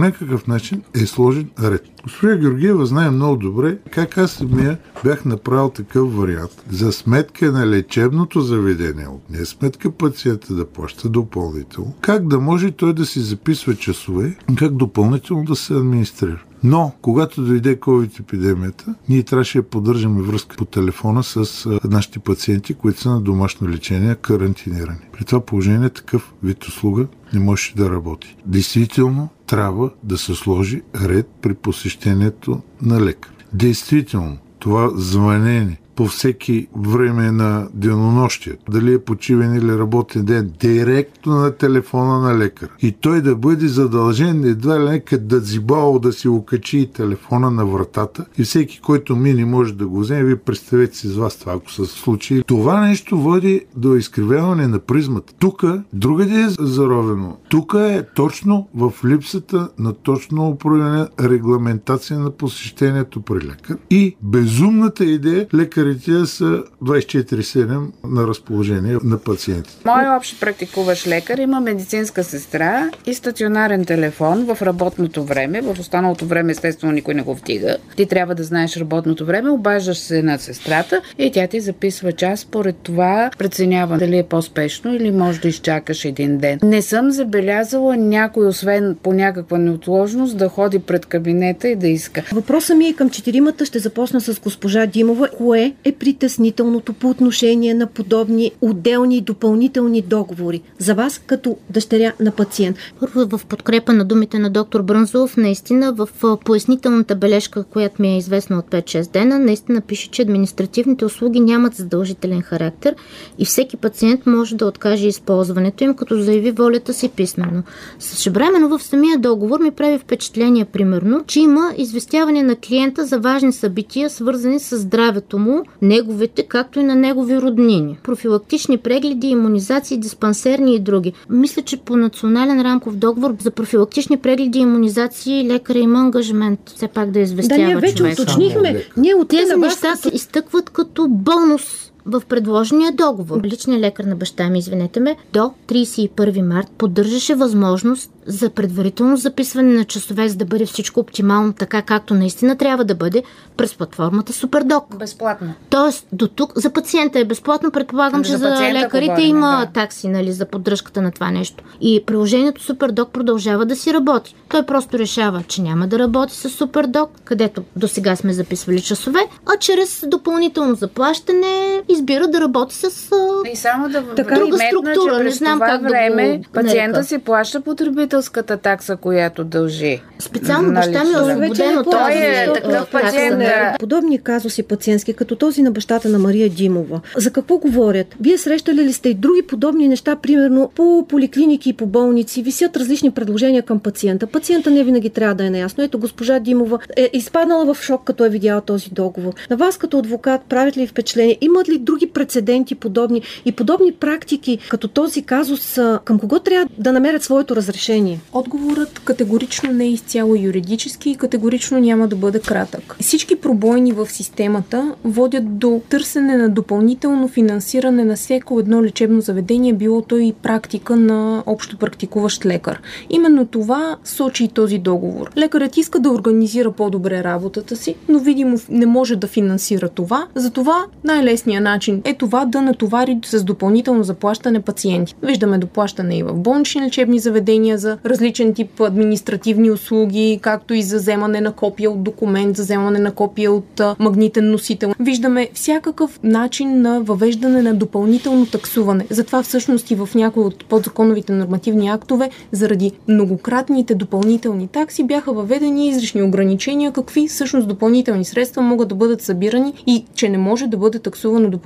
някакъв 0.00 0.46
начин 0.46 0.82
е 0.94 1.06
сложен 1.06 1.50
ред. 1.62 1.82
Госпожа 2.02 2.36
Георгиева 2.36 2.86
знае 2.86 3.10
много 3.10 3.36
добре 3.36 3.78
как 3.90 4.18
аз 4.18 4.32
самия 4.32 4.78
бях 5.04 5.24
направил 5.24 5.68
такъв 5.68 6.16
вариант. 6.16 6.64
За 6.70 6.92
сметка 6.92 7.52
на 7.52 7.66
лечебното 7.66 8.40
заведение, 8.40 9.06
не 9.30 9.44
сметка 9.44 9.90
пациента 9.90 10.54
да 10.54 10.66
плаща 10.66 11.08
допълнително, 11.08 11.94
как 12.00 12.28
да 12.28 12.40
може 12.40 12.70
той 12.70 12.92
да 12.92 13.06
си 13.06 13.20
записва 13.20 13.74
часове, 13.76 14.36
как 14.58 14.76
допълнително 14.76 15.44
да 15.44 15.56
се 15.56 15.74
администрира. 15.74 16.42
Но, 16.64 16.92
когато 17.02 17.44
дойде 17.44 17.80
COVID-епидемията, 17.80 18.94
ние 19.08 19.22
трябваше 19.22 19.58
да 19.58 19.68
поддържаме 19.68 20.22
връзка 20.22 20.56
по 20.56 20.64
телефона 20.64 21.22
с 21.22 21.68
нашите 21.84 22.18
пациенти, 22.18 22.74
които 22.74 23.00
са 23.00 23.10
на 23.10 23.20
домашно 23.20 23.68
лечение, 23.68 24.14
карантинирани. 24.14 24.98
При 25.12 25.24
това 25.24 25.40
положение 25.40 25.90
такъв 25.90 26.32
вид 26.42 26.64
услуга 26.64 27.06
не 27.32 27.40
може 27.40 27.72
да 27.76 27.90
работи. 27.90 28.36
Действително 28.46 29.28
трябва 29.46 29.90
да 30.02 30.18
се 30.18 30.34
сложи 30.34 30.82
ред 30.94 31.28
при 31.42 31.54
посещението 31.54 32.60
на 32.82 33.00
лекар. 33.00 33.32
Действително, 33.52 34.38
това 34.58 34.90
звънение, 34.94 35.80
по 35.96 36.06
всеки 36.06 36.66
време 36.76 37.30
на 37.30 37.68
денонощие, 37.74 38.56
дали 38.70 38.94
е 38.94 38.98
почивен 38.98 39.54
или 39.54 39.78
работен 39.78 40.24
ден, 40.24 40.52
директно 40.60 41.34
на 41.34 41.50
телефона 41.50 42.20
на 42.20 42.38
лекар. 42.38 42.68
И 42.80 42.92
той 42.92 43.20
да 43.20 43.36
бъде 43.36 43.68
задължен 43.68 44.44
едва 44.44 44.80
ли 44.80 44.90
нека 44.90 45.18
да 45.18 45.40
зибао 45.40 45.98
да 45.98 46.12
си 46.12 46.28
окачи 46.28 46.90
телефона 46.94 47.50
на 47.50 47.66
вратата 47.66 48.24
и 48.38 48.44
всеки, 48.44 48.80
който 48.80 49.16
мини 49.16 49.44
може 49.44 49.74
да 49.74 49.86
го 49.86 50.00
вземе. 50.00 50.24
Вие 50.24 50.36
представете 50.36 50.96
си 50.96 51.08
с 51.08 51.16
вас 51.16 51.36
това, 51.36 51.52
ако 51.52 51.72
се 51.72 51.84
случи. 51.84 52.42
Това 52.46 52.80
нещо 52.80 53.18
води 53.18 53.60
до 53.76 53.96
изкривяване 53.96 54.68
на 54.68 54.78
призмата. 54.78 55.32
Тук 55.38 55.64
другаде 55.92 56.40
е 56.40 56.48
заровено. 56.48 57.36
Тук 57.48 57.74
е 57.78 58.02
точно 58.14 58.68
в 58.74 58.92
липсата 59.04 59.68
на 59.78 59.92
точно 59.92 60.48
определена 60.48 61.08
регламентация 61.20 62.18
на 62.18 62.30
посещението 62.30 63.20
при 63.20 63.34
лекар 63.34 63.76
и 63.90 64.16
безумната 64.22 65.04
идея 65.04 65.46
лекар 65.54 65.81
лекарите 65.86 66.26
са 66.26 66.62
24-7 66.84 67.86
на 68.04 68.26
разположение 68.26 68.96
на 69.04 69.18
пациентите. 69.18 69.76
Мой 69.84 70.16
общ 70.16 70.40
практикуващ 70.40 71.06
лекар 71.06 71.38
има 71.38 71.60
медицинска 71.60 72.24
сестра 72.24 72.90
и 73.06 73.14
стационарен 73.14 73.84
телефон 73.84 74.44
в 74.44 74.62
работното 74.62 75.24
време. 75.24 75.60
В 75.60 75.80
останалото 75.80 76.26
време, 76.26 76.52
естествено, 76.52 76.92
никой 76.92 77.14
не 77.14 77.22
го 77.22 77.34
вдига. 77.34 77.76
Ти 77.96 78.06
трябва 78.06 78.34
да 78.34 78.44
знаеш 78.44 78.76
работното 78.76 79.26
време, 79.26 79.50
обаждаш 79.50 79.98
се 79.98 80.22
на 80.22 80.38
сестрата 80.38 81.00
и 81.18 81.32
тя 81.32 81.46
ти 81.46 81.60
записва 81.60 82.12
час. 82.12 82.40
Според 82.40 82.76
това 82.76 83.30
преценява 83.38 83.98
дали 83.98 84.18
е 84.18 84.22
по-спешно 84.22 84.94
или 84.94 85.10
може 85.10 85.40
да 85.40 85.48
изчакаш 85.48 86.04
един 86.04 86.38
ден. 86.38 86.58
Не 86.62 86.82
съм 86.82 87.10
забелязала 87.10 87.96
някой, 87.96 88.46
освен 88.46 88.96
по 89.02 89.12
някаква 89.12 89.58
неотложност, 89.58 90.38
да 90.38 90.48
ходи 90.48 90.78
пред 90.78 91.06
кабинета 91.06 91.68
и 91.68 91.76
да 91.76 91.88
иска. 91.88 92.22
Въпросът 92.32 92.76
ми 92.76 92.86
е 92.86 92.92
към 92.92 93.10
четиримата. 93.10 93.66
Ще 93.66 93.78
започна 93.78 94.20
с 94.20 94.40
госпожа 94.40 94.86
Димова. 94.86 95.28
Кое 95.38 95.71
е 95.84 95.92
притеснителното 95.92 96.92
по 96.92 97.10
отношение 97.10 97.74
на 97.74 97.86
подобни 97.86 98.52
отделни 98.60 99.16
и 99.16 99.20
допълнителни 99.20 100.02
договори 100.02 100.62
за 100.78 100.94
вас 100.94 101.20
като 101.26 101.56
дъщеря 101.70 102.12
на 102.20 102.30
пациент? 102.30 102.76
Първо 103.00 103.38
в 103.38 103.46
подкрепа 103.46 103.92
на 103.92 104.04
думите 104.04 104.38
на 104.38 104.50
доктор 104.50 104.82
Брънзов, 104.82 105.36
наистина 105.36 105.92
в 105.92 106.08
пояснителната 106.44 107.14
бележка, 107.14 107.64
която 107.64 108.02
ми 108.02 108.08
е 108.08 108.18
известна 108.18 108.58
от 108.58 108.66
5-6 108.66 109.12
дена, 109.12 109.38
наистина 109.38 109.80
пише, 109.80 110.10
че 110.10 110.22
административните 110.22 111.04
услуги 111.04 111.40
нямат 111.40 111.74
задължителен 111.74 112.42
характер 112.42 112.94
и 113.38 113.44
всеки 113.44 113.76
пациент 113.76 114.26
може 114.26 114.56
да 114.56 114.66
откаже 114.66 115.08
използването 115.08 115.84
им, 115.84 115.94
като 115.94 116.16
заяви 116.16 116.50
волята 116.50 116.94
си 116.94 117.08
писменно. 117.08 117.62
Същевременно 117.98 118.78
в 118.78 118.82
самия 118.82 119.18
договор 119.18 119.60
ми 119.60 119.70
прави 119.70 119.98
впечатление, 119.98 120.64
примерно, 120.64 121.24
че 121.26 121.40
има 121.40 121.72
известяване 121.76 122.42
на 122.42 122.56
клиента 122.56 123.06
за 123.06 123.18
важни 123.18 123.52
събития, 123.52 124.10
свързани 124.10 124.60
с 124.60 124.78
здравето 124.78 125.38
му, 125.38 125.61
неговите, 125.82 126.42
както 126.42 126.80
и 126.80 126.82
на 126.82 126.94
негови 126.94 127.38
роднини. 127.38 127.98
Профилактични 128.02 128.78
прегледи, 128.78 129.26
иммунизации, 129.26 129.98
диспансерни 129.98 130.74
и 130.74 130.80
други. 130.80 131.12
Мисля, 131.30 131.62
че 131.62 131.76
по 131.76 131.96
национален 131.96 132.60
рамков 132.60 132.96
договор 132.96 133.34
за 133.42 133.50
профилактични 133.50 134.16
прегледи 134.16 134.58
и 134.58 134.62
иммунизации 134.62 135.48
лекаря 135.48 135.78
има 135.78 135.98
ангажимент 135.98 136.60
все 136.76 136.88
пак 136.88 137.10
да 137.10 137.20
известява 137.20 137.60
Да, 137.60 137.66
ние 137.66 137.76
вече 137.76 137.94
човек. 137.94 138.18
уточнихме. 138.18 138.84
Ние 138.96 139.14
от 139.14 139.28
Тези 139.28 139.56
неща 139.56 139.96
се 139.96 140.08
изтъкват 140.08 140.70
като 140.70 141.06
бонус 141.08 141.91
в 142.06 142.22
предложения 142.28 142.92
договор. 142.92 143.40
Личният 143.44 143.82
лекар 143.82 144.04
на 144.04 144.16
баща 144.16 144.48
ми, 144.48 144.58
извинете 144.58 145.00
ме, 145.00 145.16
до 145.32 145.52
31 145.68 146.42
март 146.42 146.70
поддържаше 146.78 147.34
възможност 147.34 148.10
за 148.26 148.50
предварително 148.50 149.16
записване 149.16 149.74
на 149.74 149.84
часове, 149.84 150.28
за 150.28 150.36
да 150.36 150.44
бъде 150.44 150.66
всичко 150.66 151.00
оптимално 151.00 151.52
така, 151.52 151.82
както 151.82 152.14
наистина 152.14 152.56
трябва 152.56 152.84
да 152.84 152.94
бъде 152.94 153.22
през 153.56 153.74
платформата 153.74 154.32
Супердок. 154.32 154.96
Безплатно. 154.96 155.54
Тоест, 155.70 156.06
до 156.12 156.28
тук 156.28 156.52
за 156.56 156.70
пациента 156.70 157.18
е 157.18 157.24
безплатно, 157.24 157.70
предполагам, 157.70 158.24
За 158.24 158.32
че 158.32 158.36
за, 158.36 158.48
лекарите 158.48 159.06
говорим, 159.06 159.28
има 159.28 159.66
да. 159.66 159.80
такси 159.80 160.08
нали, 160.08 160.32
за 160.32 160.46
поддръжката 160.46 161.02
на 161.02 161.12
това 161.12 161.30
нещо. 161.30 161.64
И 161.80 162.02
приложението 162.06 162.62
Супердок 162.62 163.10
продължава 163.10 163.66
да 163.66 163.76
си 163.76 163.92
работи. 163.92 164.34
Той 164.48 164.66
просто 164.66 164.98
решава, 164.98 165.42
че 165.48 165.62
няма 165.62 165.86
да 165.86 165.98
работи 165.98 166.36
с 166.36 166.50
Супердок, 166.50 167.10
където 167.24 167.62
до 167.76 167.88
сега 167.88 168.16
сме 168.16 168.32
записвали 168.32 168.80
часове, 168.80 169.20
а 169.46 169.58
чрез 169.58 170.04
допълнително 170.06 170.74
заплащане 170.74 171.82
избира 171.92 172.28
да 172.28 172.40
работи 172.40 172.74
с 172.74 172.84
а, 173.12 173.48
И 173.52 173.56
само 173.56 173.88
да 173.88 174.14
Така, 174.14 174.34
друга 174.34 174.58
структура, 174.58 175.18
че 175.18 175.24
не 175.24 175.30
знам 175.30 175.58
това 175.58 175.66
как 175.66 175.80
да 175.80 175.86
го 175.86 175.92
време 175.92 176.42
пациента 176.52 176.92
нарека. 176.92 177.04
си 177.04 177.18
плаща 177.18 177.60
потребителската 177.60 178.56
такса, 178.56 178.96
която 178.96 179.44
дължи. 179.44 180.02
Специално 180.18 180.72
Нали, 180.72 180.92
баща 180.92 181.04
ми 181.04 181.10
е 181.10 181.16
освободен 181.16 181.78
от 181.78 181.84
Той 181.84 182.00
тази 182.00 182.18
е 182.18 182.48
такъв 182.54 182.90
пациент, 182.90 183.38
да. 183.38 183.76
Подобни 183.80 184.18
казуси 184.18 184.62
пациентски, 184.62 185.12
като 185.12 185.36
този 185.36 185.62
на 185.62 185.70
бащата 185.70 186.08
на 186.08 186.18
Мария 186.18 186.50
Димова. 186.50 187.00
За 187.16 187.30
какво 187.30 187.58
говорят? 187.58 188.06
Вие 188.20 188.38
срещали 188.38 188.84
ли 188.84 188.92
сте 188.92 189.08
и 189.08 189.14
други 189.14 189.42
подобни 189.42 189.88
неща, 189.88 190.16
примерно 190.16 190.70
по 190.74 191.06
поликлиники 191.08 191.68
и 191.68 191.72
по 191.72 191.86
болници? 191.86 192.42
Висят 192.42 192.76
различни 192.76 193.10
предложения 193.10 193.62
към 193.62 193.80
пациента. 193.80 194.26
Пациента 194.26 194.70
не 194.70 194.84
винаги 194.84 195.10
трябва 195.10 195.34
да 195.34 195.44
е 195.44 195.50
наясно. 195.50 195.84
Ето 195.84 195.98
госпожа 195.98 196.38
Димова 196.38 196.78
е 196.96 197.10
изпаднала 197.12 197.74
в 197.74 197.82
шок, 197.82 198.04
като 198.04 198.24
е 198.24 198.28
видяла 198.28 198.60
този 198.60 198.90
договор. 198.90 199.32
На 199.50 199.56
вас 199.56 199.76
като 199.76 199.98
адвокат 199.98 200.40
правят 200.48 200.76
ли 200.76 200.86
впечатление? 200.86 201.38
Имат 201.40 201.68
ли 201.68 201.78
други 201.82 202.06
прецеденти 202.06 202.74
подобни 202.74 203.22
и 203.44 203.52
подобни 203.52 203.92
практики, 203.92 204.58
като 204.68 204.88
този 204.88 205.22
казус, 205.22 205.78
към 206.04 206.18
кого 206.18 206.38
трябва 206.38 206.68
да 206.78 206.92
намерят 206.92 207.22
своето 207.22 207.56
разрешение? 207.56 208.20
Отговорът 208.32 208.98
категорично 208.98 209.72
не 209.72 209.84
е 209.84 209.90
изцяло 209.90 210.36
юридически 210.36 211.10
и 211.10 211.16
категорично 211.16 211.78
няма 211.78 212.08
да 212.08 212.16
бъде 212.16 212.40
кратък. 212.40 212.96
Всички 213.00 213.36
пробойни 213.36 213.92
в 213.92 214.10
системата 214.10 214.94
водят 215.04 215.58
до 215.58 215.80
търсене 215.88 216.36
на 216.36 216.48
допълнително 216.48 217.28
финансиране 217.28 218.04
на 218.04 218.16
всяко 218.16 218.60
едно 218.60 218.82
лечебно 218.82 219.20
заведение, 219.20 219.72
било 219.72 220.02
то 220.02 220.18
и 220.18 220.32
практика 220.42 220.96
на 220.96 221.42
общо 221.46 221.78
практикуващ 221.78 222.46
лекар. 222.46 222.80
Именно 223.10 223.46
това 223.46 223.96
сочи 224.04 224.44
и 224.44 224.48
този 224.48 224.78
договор. 224.78 225.30
Лекарят 225.36 225.76
иска 225.76 226.00
да 226.00 226.10
организира 226.10 226.72
по-добре 226.72 227.24
работата 227.24 227.76
си, 227.76 227.94
но 228.08 228.18
видимо 228.18 228.58
не 228.68 228.86
може 228.86 229.16
да 229.16 229.26
финансира 229.26 229.88
това. 229.88 230.26
Затова 230.34 230.84
най-лесният 231.04 231.64
начин 231.72 232.02
е 232.04 232.14
това 232.14 232.44
да 232.44 232.62
натовари 232.62 233.18
с 233.24 233.44
допълнително 233.44 234.02
заплащане 234.02 234.60
пациенти. 234.60 235.14
Виждаме 235.22 235.58
доплащане 235.58 236.18
и 236.18 236.22
в 236.22 236.34
болнични 236.34 236.82
лечебни 236.82 237.18
заведения 237.18 237.78
за 237.78 237.98
различен 238.06 238.54
тип 238.54 238.80
административни 238.80 239.70
услуги, 239.70 240.38
както 240.42 240.74
и 240.74 240.82
за 240.82 240.96
вземане 240.96 241.40
на 241.40 241.52
копия 241.52 241.90
от 241.90 242.02
документ, 242.02 242.56
за 242.56 242.62
вземане 242.62 242.98
на 242.98 243.12
копия 243.12 243.52
от 243.52 243.80
магнитен 243.98 244.50
носител. 244.50 244.94
Виждаме 245.00 245.48
всякакъв 245.54 246.20
начин 246.22 246.82
на 246.82 247.00
въвеждане 247.00 247.62
на 247.62 247.74
допълнително 247.74 248.46
таксуване. 248.46 249.06
Затова 249.10 249.42
всъщност 249.42 249.90
и 249.90 249.94
в 249.94 250.08
някои 250.14 250.44
от 250.44 250.64
подзаконовите 250.64 251.32
нормативни 251.32 251.88
актове, 251.88 252.30
заради 252.52 252.92
многократните 253.08 253.94
допълнителни 253.94 254.68
такси, 254.68 255.04
бяха 255.04 255.32
въведени 255.32 255.88
изрични 255.88 256.22
ограничения 256.22 256.92
какви 256.92 257.28
всъщност 257.28 257.68
допълнителни 257.68 258.24
средства 258.24 258.62
могат 258.62 258.88
да 258.88 258.94
бъдат 258.94 259.22
събирани 259.22 259.72
и 259.86 260.04
че 260.14 260.28
не 260.28 260.38
може 260.38 260.66
да 260.66 260.76
бъде 260.76 260.98
таксувано 260.98 261.50
допълнително 261.50 261.61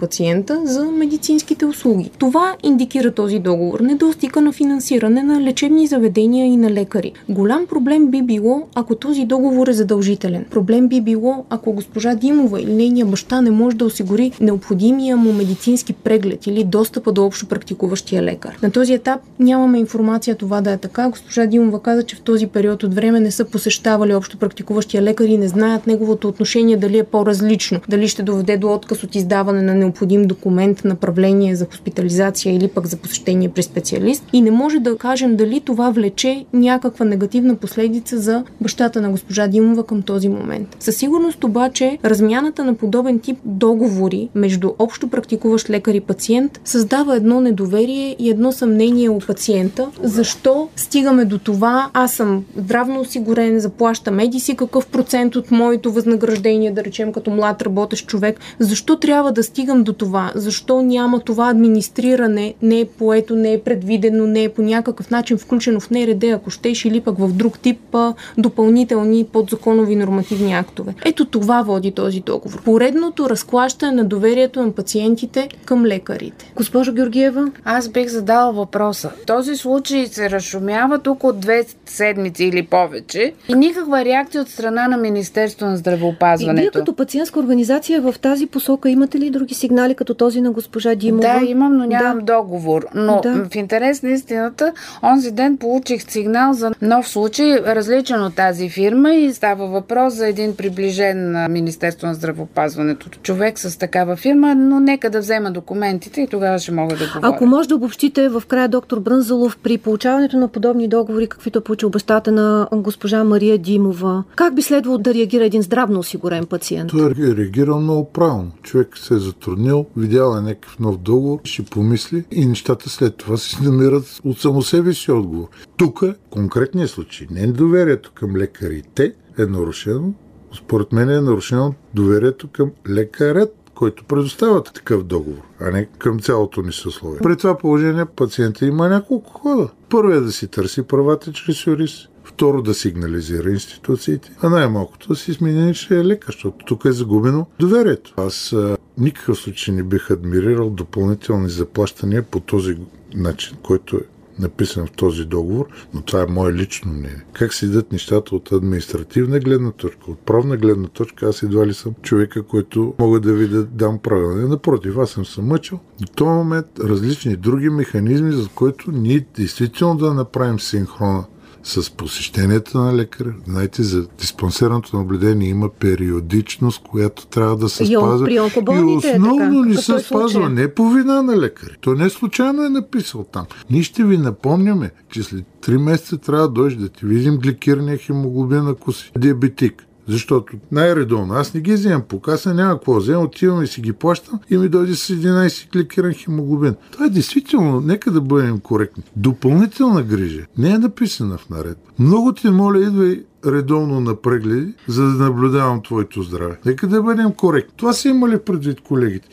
пациента 0.00 0.60
за 0.64 0.84
медицинските 0.84 1.66
услуги. 1.66 2.10
Това 2.18 2.56
индикира 2.62 3.10
този 3.10 3.38
договор. 3.38 3.80
Недостига 3.80 4.40
на 4.40 4.52
финансиране 4.52 5.22
на 5.22 5.40
лечебни 5.40 5.86
заведения 5.86 6.46
и 6.46 6.56
на 6.56 6.70
лекари. 6.70 7.12
Голям 7.28 7.66
проблем 7.66 8.06
би 8.06 8.22
било, 8.22 8.62
ако 8.74 8.94
този 8.94 9.24
договор 9.24 9.66
е 9.66 9.72
задължителен. 9.72 10.44
Проблем 10.50 10.88
би 10.88 11.00
било, 11.00 11.44
ако 11.50 11.72
госпожа 11.72 12.14
Димова 12.14 12.60
или 12.60 12.72
нейния 12.72 13.06
баща 13.06 13.40
не 13.40 13.50
може 13.50 13.76
да 13.76 13.84
осигури 13.84 14.32
необходимия 14.40 15.16
му 15.16 15.32
медицински 15.32 15.92
преглед 15.92 16.46
или 16.46 16.64
достъпа 16.64 17.12
до 17.12 17.24
общо 17.24 17.46
практикуващия 17.46 18.22
лекар. 18.22 18.58
На 18.62 18.70
този 18.70 18.92
етап 18.92 19.20
нямаме 19.38 19.78
информация 19.78 20.36
това 20.36 20.60
да 20.60 20.70
е 20.70 20.76
така. 20.78 21.08
Госпожа 21.08 21.46
Димова 21.46 21.82
каза, 21.82 22.02
че 22.02 22.16
в 22.16 22.20
този 22.20 22.46
период 22.46 22.82
от 22.82 22.94
време 22.94 23.20
не 23.20 23.30
са 23.30 23.44
посещавали 23.44 24.14
общо 24.14 24.38
практикуващия 24.38 25.02
лекар 25.02 25.24
и 25.24 25.38
не 25.38 25.48
знаят 25.48 25.86
неговото 25.86 26.28
отношение 26.28 26.76
дали 26.76 26.98
е 26.98 27.04
по-различно. 27.04 27.80
Дали 27.88 28.08
ще 28.08 28.22
доведе 28.22 28.56
до 28.56 28.74
отказ 28.74 29.04
от 29.04 29.14
издаване 29.14 29.35
на 29.44 29.74
необходим 29.74 30.24
документ, 30.24 30.84
направление 30.84 31.56
за 31.56 31.66
хоспитализация 31.66 32.54
или 32.54 32.68
пък 32.68 32.86
за 32.86 32.96
посещение 32.96 33.48
при 33.48 33.62
специалист. 33.62 34.24
И 34.32 34.40
не 34.40 34.50
може 34.50 34.78
да 34.78 34.96
кажем 34.96 35.36
дали 35.36 35.60
това 35.60 35.90
влече 35.90 36.44
някаква 36.52 37.04
негативна 37.04 37.54
последица 37.54 38.18
за 38.18 38.44
бащата 38.60 39.00
на 39.00 39.10
госпожа 39.10 39.46
Димова 39.46 39.86
към 39.86 40.02
този 40.02 40.28
момент. 40.28 40.76
Със 40.80 40.96
сигурност 40.96 41.44
обаче 41.44 41.98
размяната 42.04 42.64
на 42.64 42.74
подобен 42.74 43.18
тип 43.18 43.38
договори 43.44 44.28
между 44.34 44.72
общо 44.78 45.08
практикуващ 45.08 45.70
лекар 45.70 45.94
и 45.94 46.00
пациент 46.00 46.60
създава 46.64 47.16
едно 47.16 47.40
недоверие 47.40 48.16
и 48.18 48.30
едно 48.30 48.52
съмнение 48.52 49.08
у 49.08 49.18
пациента. 49.18 49.88
Защо 50.02 50.68
стигаме 50.76 51.24
до 51.24 51.38
това? 51.38 51.90
Аз 51.92 52.12
съм 52.12 52.44
здравно 52.56 53.00
осигурен, 53.00 53.60
заплащам 53.60 54.18
еди 54.18 54.40
си 54.40 54.56
какъв 54.56 54.86
процент 54.86 55.36
от 55.36 55.50
моето 55.50 55.92
възнаграждение, 55.92 56.70
да 56.70 56.84
речем 56.84 57.12
като 57.12 57.30
млад 57.30 57.62
работещ 57.62 58.06
човек. 58.06 58.40
Защо 58.58 58.96
трябва 58.96 59.25
да 59.32 59.42
стигам 59.42 59.82
до 59.82 59.92
това? 59.92 60.32
Защо 60.34 60.82
няма 60.82 61.20
това 61.20 61.50
администриране, 61.50 62.54
не 62.62 62.80
е 62.80 62.84
поето, 62.84 63.36
не 63.36 63.52
е 63.52 63.60
предвидено, 63.60 64.26
не 64.26 64.42
е 64.42 64.48
по 64.48 64.62
някакъв 64.62 65.10
начин 65.10 65.38
включено 65.38 65.80
в 65.80 65.90
НРД, 65.90 66.24
ако 66.24 66.50
щеш, 66.50 66.84
или 66.84 67.00
пък 67.00 67.18
в 67.18 67.32
друг 67.32 67.58
тип 67.58 67.94
а, 67.94 68.14
допълнителни 68.38 69.24
подзаконови 69.24 69.96
нормативни 69.96 70.52
актове. 70.52 70.94
Ето 71.04 71.24
това 71.24 71.62
води 71.62 71.92
този 71.92 72.20
договор. 72.20 72.62
Поредното 72.62 73.30
разклащане 73.30 73.92
на 73.92 74.04
доверието 74.04 74.62
на 74.62 74.72
пациентите 74.72 75.48
към 75.64 75.86
лекарите. 75.86 76.52
Госпожо 76.56 76.92
Георгиева, 76.92 77.50
Аз 77.64 77.88
бих 77.88 78.08
задала 78.08 78.52
въпроса. 78.52 79.10
Този 79.26 79.56
случай 79.56 80.06
се 80.06 80.30
разшумява 80.30 80.98
тук 80.98 81.24
от 81.24 81.40
две 81.40 81.64
седмици 81.86 82.44
или 82.44 82.62
повече 82.62 83.32
и 83.48 83.54
никаква 83.54 84.04
реакция 84.04 84.42
от 84.42 84.48
страна 84.48 84.88
на 84.88 84.96
Министерство 84.96 85.66
на 85.66 85.72
и 85.72 85.74
вие 85.74 85.78
здравеопазването. 85.78 86.78
като 86.78 86.94
пациентска 86.94 87.40
организация 87.40 88.00
в 88.00 88.14
тази 88.22 88.46
посока 88.46 88.90
имате 88.90 89.05
имате 89.06 89.20
ли 89.20 89.30
други 89.30 89.54
сигнали, 89.54 89.94
като 89.94 90.14
този 90.14 90.40
на 90.40 90.50
госпожа 90.50 90.94
Димова? 90.94 91.38
Да, 91.40 91.46
имам, 91.46 91.76
но 91.76 91.84
нямам 91.84 92.18
да. 92.18 92.34
договор. 92.34 92.86
Но 92.94 93.20
да. 93.22 93.46
в 93.50 93.54
интерес 93.54 94.02
на 94.02 94.10
истината, 94.10 94.72
онзи 95.02 95.30
ден 95.30 95.56
получих 95.56 96.10
сигнал 96.10 96.52
за 96.52 96.72
нов 96.82 97.08
случай, 97.08 97.60
различен 97.60 98.22
от 98.22 98.34
тази 98.34 98.68
фирма 98.68 99.14
и 99.14 99.34
става 99.34 99.66
въпрос 99.66 100.14
за 100.14 100.28
един 100.28 100.56
приближен 100.56 101.32
на 101.32 101.48
Министерство 101.48 102.06
на 102.06 102.14
здравопазването 102.14 103.08
човек 103.22 103.58
с 103.58 103.78
такава 103.78 104.16
фирма, 104.16 104.54
но 104.54 104.80
нека 104.80 105.10
да 105.10 105.20
взема 105.20 105.50
документите 105.50 106.20
и 106.20 106.26
тогава 106.26 106.58
ще 106.58 106.72
мога 106.72 106.96
да 106.96 107.06
говоря. 107.14 107.34
Ако 107.34 107.46
може 107.46 107.68
да 107.68 107.74
обобщите 107.76 108.28
в 108.28 108.42
края, 108.48 108.68
доктор 108.68 109.00
Брънзалов, 109.00 109.58
при 109.62 109.78
получаването 109.78 110.36
на 110.36 110.48
подобни 110.48 110.88
договори, 110.88 111.26
каквито 111.26 111.58
е 111.58 111.62
получил 111.62 111.90
бащата 111.90 112.32
на 112.32 112.68
госпожа 112.72 113.24
Мария 113.24 113.58
Димова, 113.58 114.24
как 114.36 114.54
би 114.54 114.62
следвало 114.62 114.98
да 114.98 115.14
реагира 115.14 115.44
един 115.44 115.62
здравно 115.62 115.98
осигурен 115.98 116.46
пациент? 116.46 116.90
Той 116.90 117.14
реагирал 117.36 117.80
много 117.80 118.04
правилно. 118.04 118.50
Човек 118.62 118.95
се 118.98 119.14
е 119.14 119.18
затруднил, 119.18 119.86
видял 119.96 120.36
е 120.36 120.40
някакъв 120.40 120.78
нов 120.78 120.96
договор, 120.96 121.38
ще 121.44 121.62
помисли 121.62 122.24
и 122.30 122.46
нещата 122.46 122.90
след 122.90 123.16
това 123.16 123.36
се 123.36 123.62
намират 123.70 124.20
от 124.24 124.40
само 124.40 124.62
себе 124.62 124.92
си 124.92 125.10
отговор. 125.10 125.48
Тук, 125.76 126.04
конкретният 126.30 126.90
случай, 126.90 127.26
не 127.30 127.42
е 127.42 127.46
доверието 127.46 128.12
към 128.14 128.36
лекарите 128.36 129.14
е 129.38 129.46
нарушено, 129.46 130.14
според 130.58 130.92
мен 130.92 131.10
е 131.10 131.20
нарушено 131.20 131.74
доверието 131.94 132.48
към 132.48 132.70
лекарят, 132.88 133.54
който 133.74 134.04
предоставя 134.04 134.62
такъв 134.62 135.04
договор, 135.04 135.42
а 135.60 135.70
не 135.70 135.86
към 135.98 136.20
цялото 136.20 136.62
ни 136.62 136.72
съсловие. 136.72 137.20
При 137.22 137.36
това 137.36 137.58
положение 137.58 138.04
пациента 138.04 138.66
има 138.66 138.88
няколко 138.88 139.32
хода. 139.32 139.68
Първо 139.88 140.12
е 140.12 140.20
да 140.20 140.32
си 140.32 140.48
търси 140.48 140.82
правата 140.82 141.32
чрез 141.32 141.66
юрист. 141.66 142.08
Второ 142.24 142.62
да 142.62 142.74
сигнализира 142.74 143.50
институциите, 143.50 144.32
а 144.42 144.48
най-малкото 144.48 145.08
да 145.08 145.16
си 145.16 145.32
смени, 145.32 145.74
е 145.90 145.94
лекар, 145.94 146.32
защото 146.32 146.64
тук 146.64 146.84
е 146.84 146.92
загубено 146.92 147.46
доверието. 147.58 148.14
Аз 148.16 148.52
а, 148.52 148.75
никакъв 148.98 149.38
случай 149.38 149.74
не 149.74 149.82
бих 149.82 150.10
адмирирал 150.10 150.70
допълнителни 150.70 151.48
заплащания 151.48 152.22
по 152.22 152.40
този 152.40 152.76
начин, 153.14 153.56
който 153.62 153.96
е 153.96 154.00
написан 154.38 154.86
в 154.86 154.90
този 154.90 155.24
договор, 155.24 155.66
но 155.94 156.02
това 156.02 156.22
е 156.22 156.26
мое 156.26 156.52
лично 156.52 156.92
мнение. 156.92 157.24
Как 157.32 157.54
седят 157.54 157.92
нещата 157.92 158.34
от 158.34 158.52
административна 158.52 159.40
гледна 159.40 159.70
точка, 159.70 160.10
от 160.10 160.18
правна 160.18 160.56
гледна 160.56 160.88
точка, 160.88 161.26
аз 161.26 161.42
едва 161.42 161.66
ли 161.66 161.74
съм 161.74 161.94
човека, 162.02 162.42
който 162.42 162.94
мога 162.98 163.20
да 163.20 163.32
ви 163.32 163.48
да 163.48 163.64
дам 163.64 163.98
правилно. 163.98 164.48
Напротив, 164.48 164.98
аз 164.98 165.10
съм 165.10 165.26
се 165.26 165.42
мъчил. 165.42 165.78
До 166.00 166.06
този 166.06 166.28
момент 166.28 166.66
различни 166.80 167.36
други 167.36 167.68
механизми, 167.68 168.32
за 168.32 168.48
които 168.48 168.92
ние 168.92 169.26
действително 169.36 169.96
да 169.96 170.14
направим 170.14 170.60
синхрона 170.60 171.24
с 171.66 171.90
посещенията 171.90 172.78
на 172.78 172.96
лекаря. 172.96 173.34
Знаете, 173.46 173.82
за 173.82 174.06
диспансерното 174.18 174.96
наблюдение 174.96 175.48
има 175.48 175.68
периодичност, 175.68 176.82
която 176.82 177.26
трябва 177.26 177.56
да 177.56 177.68
се 177.68 177.82
и 177.82 177.86
спазва. 177.86 178.32
и 178.32 178.40
основно 178.40 179.62
е 179.62 179.66
не 179.66 179.76
се 179.76 179.98
спазва. 179.98 180.48
Не 180.48 180.74
по 180.74 180.90
вина 180.90 181.22
на 181.22 181.36
лекаря. 181.36 181.74
Той 181.80 181.96
не 181.96 182.10
случайно 182.10 182.64
е 182.64 182.68
написал 182.68 183.24
там. 183.32 183.46
Ние 183.70 183.82
ще 183.82 184.04
ви 184.04 184.18
напомняме, 184.18 184.90
че 185.10 185.22
след 185.22 185.44
3 185.62 185.76
месеца 185.76 186.18
трябва 186.18 186.48
да 186.48 186.52
дойдеш 186.52 186.78
да 186.78 186.88
ти 186.88 187.06
видим 187.06 187.36
гликирания 187.36 187.98
хемоглобин, 187.98 188.66
ако 188.68 188.92
си 188.92 189.12
диабетик. 189.18 189.86
Защото 190.08 190.56
най-редовно 190.72 191.34
аз 191.34 191.54
не 191.54 191.60
ги 191.60 191.72
вземам 191.72 192.02
по 192.08 192.20
каса, 192.20 192.54
няма 192.54 192.74
какво 192.74 192.94
вземам, 192.94 193.24
отивам 193.24 193.62
и 193.62 193.66
си 193.66 193.80
ги 193.80 193.92
плащам 193.92 194.40
и 194.50 194.56
ми 194.56 194.68
дойде 194.68 194.94
с 194.94 195.14
11 195.14 195.72
кликиран 195.72 196.12
хемоглобин. 196.14 196.74
Това 196.92 197.06
е 197.06 197.10
действително, 197.10 197.80
нека 197.80 198.10
да 198.10 198.20
бъдем 198.20 198.60
коректни. 198.60 199.02
Допълнителна 199.16 200.02
грижа 200.02 200.46
не 200.58 200.70
е 200.70 200.78
написана 200.78 201.38
в 201.38 201.50
наред. 201.50 201.78
Много 201.98 202.32
ти 202.32 202.50
моля, 202.50 202.82
идвай 202.82 203.24
редовно 203.46 204.00
на 204.00 204.14
прегледи, 204.14 204.74
за 204.88 205.02
да 205.02 205.24
наблюдавам 205.24 205.82
твоето 205.82 206.22
здраве. 206.22 206.58
Нека 206.66 206.86
да 206.86 207.02
бъдем 207.02 207.32
коректни. 207.32 207.72
Това 207.76 207.92
са 207.92 208.08
имали 208.08 208.38
предвид 208.38 208.80
колегите. 208.80 209.28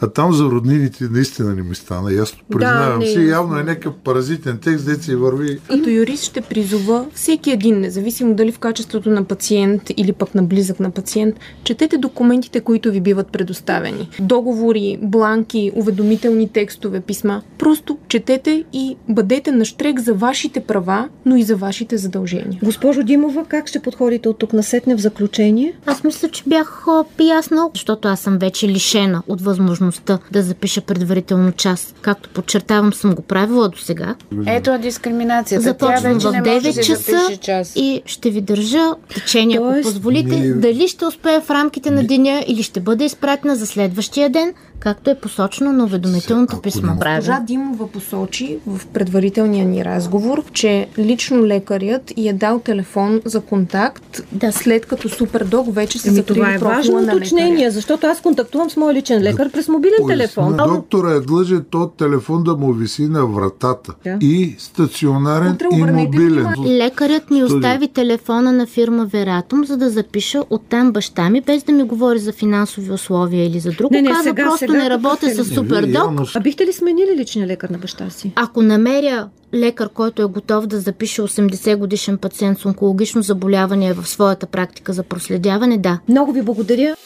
А 0.00 0.06
там 0.06 0.32
за 0.32 0.44
роднините 0.44 1.08
наистина 1.10 1.54
не 1.54 1.62
ми 1.62 1.74
стана. 1.74 2.12
Ясно 2.12 2.38
признавам 2.50 3.00
да, 3.00 3.06
си. 3.06 3.26
Явно 3.26 3.58
е 3.58 3.62
някакъв 3.62 3.94
паразитен 4.04 4.58
текст, 4.58 4.86
де 4.86 4.94
си 4.94 5.14
върви. 5.14 5.58
Като 5.68 5.90
юрист 5.90 6.24
ще 6.24 6.40
призова 6.40 7.06
всеки 7.14 7.50
един, 7.50 7.80
независимо 7.80 8.34
дали 8.34 8.52
в 8.52 8.58
качеството 8.58 9.10
на 9.10 9.24
пациент 9.24 9.82
или 9.96 10.12
пък 10.12 10.34
на 10.34 10.42
близък 10.42 10.80
на 10.80 10.90
пациент, 10.90 11.36
четете 11.64 11.98
документите, 11.98 12.60
които 12.60 12.92
ви 12.92 13.00
биват 13.00 13.32
предоставени. 13.32 14.08
Договори, 14.20 14.98
бланки, 15.02 15.72
уведомителни 15.74 16.48
текстове, 16.48 17.00
писма. 17.00 17.42
Просто 17.58 17.98
четете 18.08 18.64
и 18.72 18.96
бъдете 19.08 19.52
на 19.52 19.64
штрек 19.64 20.00
за 20.00 20.14
вашите 20.14 20.60
права, 20.60 21.08
но 21.26 21.36
и 21.36 21.42
за 21.42 21.56
вашите 21.56 21.96
задължения. 21.96 22.60
Госпожо 22.62 23.02
Димова, 23.02 23.44
как 23.44 23.57
ще 23.66 23.80
подходите 23.80 24.28
от 24.28 24.38
тук 24.38 24.52
на 24.52 24.62
сетне 24.62 24.94
в 24.94 25.00
заключение? 25.00 25.72
Аз 25.86 26.04
мисля, 26.04 26.28
че 26.28 26.42
бях 26.46 26.86
ясна, 27.20 27.70
защото 27.74 28.08
аз 28.08 28.20
съм 28.20 28.38
вече 28.38 28.68
лишена 28.68 29.22
от 29.28 29.40
възможността 29.40 30.18
да 30.32 30.42
запиша 30.42 30.80
предварително 30.80 31.52
час. 31.52 31.94
Както 32.00 32.28
подчертавам, 32.28 32.92
съм 32.92 33.14
го 33.14 33.22
правила 33.22 33.68
до 33.68 33.78
сега. 33.78 34.14
Ето 34.46 34.70
е 34.70 34.78
дискриминацията. 34.78 35.62
Започвам 35.62 36.18
в 36.18 36.32
9 36.32 36.86
часа 36.86 37.38
час. 37.40 37.72
и 37.76 38.02
ще 38.06 38.30
ви 38.30 38.40
държа 38.40 38.90
течение, 39.14 39.56
Тоест... 39.56 39.88
ако 39.88 39.94
позволите. 39.94 40.36
Не... 40.36 40.54
Дали 40.54 40.88
ще 40.88 41.04
успея 41.04 41.40
в 41.40 41.50
рамките 41.50 41.90
на 41.90 42.06
деня 42.06 42.44
или 42.46 42.62
ще 42.62 42.80
бъде 42.80 43.04
изпратена 43.04 43.56
за 43.56 43.66
следващия 43.66 44.30
ден, 44.30 44.54
както 44.80 45.10
е 45.10 45.14
посочено 45.14 45.72
на 45.72 45.84
уведомителното 45.84 46.60
писмо. 46.60 46.92
Госпожа 46.94 47.40
Димова 47.40 47.88
посочи 47.88 48.58
в 48.66 48.86
предварителния 48.86 49.64
ни 49.64 49.84
разговор, 49.84 50.44
че 50.52 50.88
лично 50.98 51.46
лекарят 51.46 52.12
й 52.16 52.28
е 52.28 52.32
дал 52.32 52.58
телефон 52.58 53.20
за 53.24 53.40
контакт, 53.48 54.22
да. 54.32 54.52
след 54.52 54.86
като 54.86 55.08
Супердог 55.08 55.74
вече 55.74 55.98
се 55.98 56.10
закрили 56.10 56.38
Това 56.38 56.54
е 56.54 56.58
важно 56.58 57.02
уточнение, 57.02 57.70
защото 57.70 58.06
аз 58.06 58.20
контактувам 58.20 58.70
с 58.70 58.76
мой 58.76 58.94
личен 58.94 59.22
лекар 59.22 59.50
през 59.50 59.68
мобилен 59.68 60.06
телефон. 60.08 60.56
Доктора 60.56 61.12
е 61.12 61.20
длъжен 61.20 61.64
то 61.70 61.88
телефон 61.88 62.44
да 62.44 62.56
му 62.56 62.72
виси 62.72 63.02
на 63.02 63.26
вратата. 63.26 63.94
Да. 64.04 64.16
И 64.20 64.54
стационарен 64.58 65.52
Утре 65.52 65.66
и 65.72 65.82
мобилен. 65.82 66.46
Лекарят 66.66 67.30
ми 67.30 67.44
остави 67.44 67.88
телефона 67.88 68.52
на 68.52 68.66
фирма 68.66 69.06
Вератум, 69.06 69.64
за 69.64 69.76
да 69.76 69.90
запиша 69.90 70.42
оттам 70.50 70.92
баща 70.92 71.30
ми, 71.30 71.40
без 71.40 71.62
да 71.62 71.72
ми 71.72 71.82
говори 71.82 72.18
за 72.18 72.32
финансови 72.32 72.90
условия 72.90 73.46
или 73.46 73.60
за 73.60 73.72
друго. 73.72 73.94
Не, 73.94 74.02
не, 74.02 74.10
Каза 74.10 74.22
сега, 74.22 74.44
просто 74.44 74.58
сега, 74.58 74.72
не 74.72 74.90
работя 74.90 75.30
с 75.34 75.44
Супердог. 75.44 76.28
А 76.34 76.40
бихте 76.40 76.66
ли 76.66 76.72
сменили 76.72 77.16
личния 77.16 77.46
лекар 77.46 77.68
на 77.68 77.78
баща 77.78 78.10
си? 78.10 78.32
Ако 78.36 78.62
намеря 78.62 79.28
лекар, 79.54 79.88
който 79.88 80.22
е 80.22 80.26
готов 80.26 80.66
да 80.66 80.80
запише 80.80 81.22
80 81.22 81.76
годишен 81.76 82.18
пациент 82.18 82.58
с 82.58 82.66
онкологично 82.66 83.22
заболяване 83.22 83.92
в 83.92 84.08
своята 84.08 84.46
практика 84.46 84.92
за 84.92 85.02
проследяване, 85.02 85.78
да. 85.78 85.98
Много 86.08 86.32
ви 86.32 86.42
благодаря. 86.42 86.96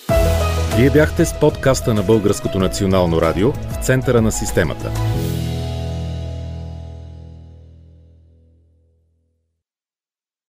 Вие 0.77 0.91
бяхте 0.91 1.25
с 1.25 1.41
подкаста 1.41 1.95
на 1.95 2.03
Българското 2.03 2.59
национално 2.59 3.21
радио 3.21 3.53
в 3.53 3.85
центъра 3.85 4.23
на 4.23 4.33
системата. 4.33 4.91